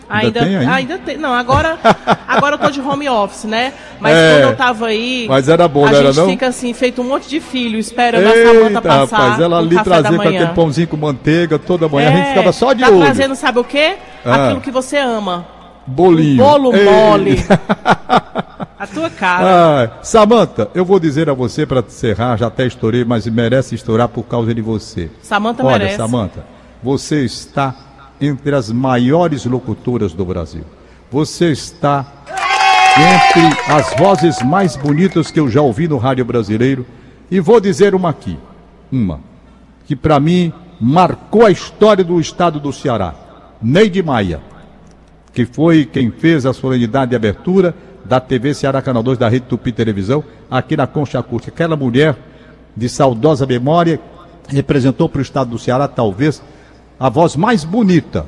Ainda, 0.10 0.42
ainda 0.42 0.60
tem, 0.60 0.68
ainda? 0.68 0.98
tem. 0.98 1.18
Não, 1.18 1.34
agora, 1.34 1.78
agora 2.28 2.56
eu 2.56 2.60
tô 2.60 2.70
de 2.70 2.82
home 2.82 3.10
office, 3.10 3.46
né? 3.46 3.74
Mas 4.00 4.16
é, 4.16 4.34
quando 4.34 4.50
eu 4.52 4.56
tava 4.56 4.88
aí. 4.88 5.26
Mas 5.28 5.50
era 5.50 5.68
bom, 5.68 5.86
a 5.86 5.92
não 5.92 5.98
era 5.98 6.08
gente 6.08 6.18
não? 6.18 6.30
fica 6.30 6.48
assim, 6.48 6.74
feito 6.74 7.02
um 7.02 7.06
monte 7.06 7.28
de 7.28 7.40
filho, 7.40 7.80
esperando 7.80 8.26
Eita, 8.26 8.50
a 8.50 8.54
Samanta 8.54 8.82
passar. 8.82 9.18
Rapaz, 9.18 9.40
ela 9.40 9.60
ali 9.60 9.84
trazia 9.84 10.18
com 10.18 10.22
aquele 10.22 10.48
pãozinho 10.48 10.88
com 10.88 10.98
manteiga 10.98 11.58
toda 11.58 11.88
manhã, 11.88 12.10
é, 12.10 12.14
a 12.14 12.16
gente 12.16 12.30
ficava 12.30 12.52
só 12.52 12.74
de 12.74 12.82
tá 12.84 12.90
olho. 12.90 13.02
trazendo, 13.02 13.36
sabe 13.36 13.60
o 13.60 13.64
quê? 13.64 13.96
Ah. 14.26 14.46
Aquilo 14.46 14.62
que 14.62 14.72
você 14.72 14.98
ama. 14.98 15.48
Bolinho. 15.86 16.44
Um 16.44 16.48
bolo 16.48 16.72
mole. 16.72 17.44
a 18.80 18.88
tua 18.88 19.10
cara. 19.10 19.46
Ah, 19.46 20.04
Samanta, 20.04 20.70
eu 20.74 20.86
vou 20.86 21.00
dizer 21.00 21.30
a 21.30 21.34
você 21.34 21.66
para 21.66 21.80
encerrar, 21.80 22.38
já 22.38 22.48
até 22.48 22.66
estourei, 22.66 23.04
mas 23.04 23.26
merece 23.28 23.76
estourar 23.76 24.08
por 24.08 24.24
causa 24.24 24.54
de 24.54 24.62
você. 24.62 25.10
Samanta 25.22 25.64
Olha, 25.64 25.80
merece. 25.80 25.98
Samanta, 25.98 26.46
você 26.82 27.24
está 27.24 27.74
entre 28.20 28.56
as 28.56 28.72
maiores 28.72 29.46
locutoras 29.46 30.14
do 30.14 30.26
Brasil. 30.26 30.64
Você 31.12 31.52
está 31.52 32.06
entre 32.96 33.72
as 33.72 33.94
vozes 33.96 34.42
mais 34.42 34.76
bonitas 34.76 35.32
que 35.32 35.40
eu 35.40 35.50
já 35.50 35.62
ouvi 35.62 35.88
no 35.88 35.98
rádio 35.98 36.24
brasileiro. 36.24 36.86
E 37.32 37.40
vou 37.40 37.60
dizer 37.60 37.96
uma 37.96 38.10
aqui, 38.10 38.38
uma, 38.92 39.20
que 39.86 39.96
para 39.96 40.20
mim 40.20 40.54
marcou 40.80 41.46
a 41.46 41.52
história 41.52 42.04
do 42.04 42.20
estado 42.20 42.60
do 42.60 42.72
Ceará. 42.72 43.16
Neide 43.62 44.04
Maia, 44.04 44.42
que 45.34 45.46
foi 45.46 45.86
quem 45.86 46.12
fez 46.12 46.46
a 46.46 46.54
solenidade 46.54 47.10
de 47.12 47.16
abertura 47.16 47.74
da 48.06 48.20
TV 48.20 48.54
Ceará 48.54 48.82
Canal 48.82 49.02
2 49.02 49.18
da 49.18 49.30
Rede 49.30 49.46
Tupi 49.46 49.72
Televisão, 49.72 50.24
aqui 50.52 50.76
na 50.76 50.86
Concha 50.86 51.20
Acústica. 51.20 51.54
Aquela 51.54 51.76
mulher 51.76 52.16
de 52.76 52.90
saudosa 52.90 53.46
memória 53.46 54.00
representou 54.48 55.08
para 55.08 55.20
o 55.20 55.22
estado 55.22 55.52
do 55.52 55.58
Ceará, 55.58 55.88
talvez, 55.88 56.44
a 57.00 57.10
voz 57.10 57.36
mais 57.36 57.64
bonita. 57.64 58.26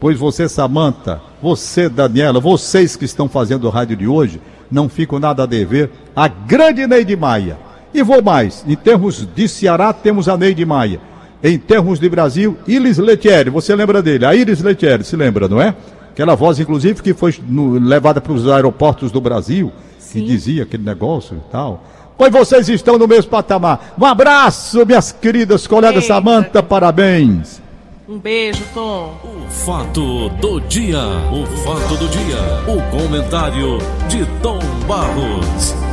Pois 0.00 0.18
você, 0.18 0.48
Samanta, 0.48 1.20
você, 1.42 1.88
Daniela, 1.88 2.38
vocês 2.38 2.94
que 2.94 3.04
estão 3.04 3.28
fazendo 3.28 3.66
o 3.66 3.70
rádio 3.70 3.96
de 3.96 4.06
hoje, 4.06 4.40
não 4.70 4.88
ficam 4.88 5.18
nada 5.18 5.42
a 5.42 5.46
dever 5.46 5.90
a 6.14 6.28
grande 6.28 6.86
Neide 6.86 7.16
Maia. 7.16 7.58
E 7.92 8.02
vou 8.02 8.22
mais, 8.22 8.64
em 8.66 8.76
termos 8.76 9.26
de 9.34 9.48
Ceará, 9.48 9.92
temos 9.92 10.28
a 10.28 10.36
Neide 10.36 10.64
Maia. 10.64 11.00
Em 11.42 11.58
termos 11.58 11.98
de 11.98 12.08
Brasil, 12.08 12.56
Iris 12.66 12.98
Letieri, 12.98 13.50
você 13.50 13.74
lembra 13.74 14.02
dele? 14.02 14.24
A 14.24 14.34
Iris 14.34 14.60
Letieri, 14.60 15.04
se 15.04 15.16
lembra, 15.16 15.48
não 15.48 15.60
é? 15.60 15.74
Aquela 16.10 16.34
voz, 16.34 16.58
inclusive, 16.58 17.00
que 17.00 17.14
foi 17.14 17.34
no, 17.48 17.78
levada 17.78 18.20
para 18.20 18.32
os 18.32 18.48
aeroportos 18.48 19.12
do 19.12 19.20
Brasil, 19.20 19.72
Sim. 19.98 20.20
que 20.20 20.26
dizia 20.26 20.64
aquele 20.64 20.82
negócio 20.82 21.36
e 21.36 21.50
tal. 21.50 21.84
Pois 22.16 22.32
vocês 22.32 22.68
estão 22.68 22.98
no 22.98 23.06
mesmo 23.06 23.30
patamar. 23.30 23.94
Um 23.96 24.04
abraço, 24.04 24.84
minhas 24.84 25.12
queridas 25.12 25.68
colegas. 25.68 26.06
Samanta, 26.06 26.60
parabéns. 26.60 27.62
Um 28.08 28.18
beijo, 28.18 28.64
Tom. 28.72 29.20
O 29.22 29.50
fato 29.50 30.30
do 30.40 30.58
dia. 30.62 30.98
O 31.30 31.44
fato 31.62 31.94
do 31.98 32.08
dia. 32.08 32.38
O 32.66 32.90
comentário 32.90 33.76
de 34.08 34.24
Tom 34.40 34.58
Barros. 34.86 35.87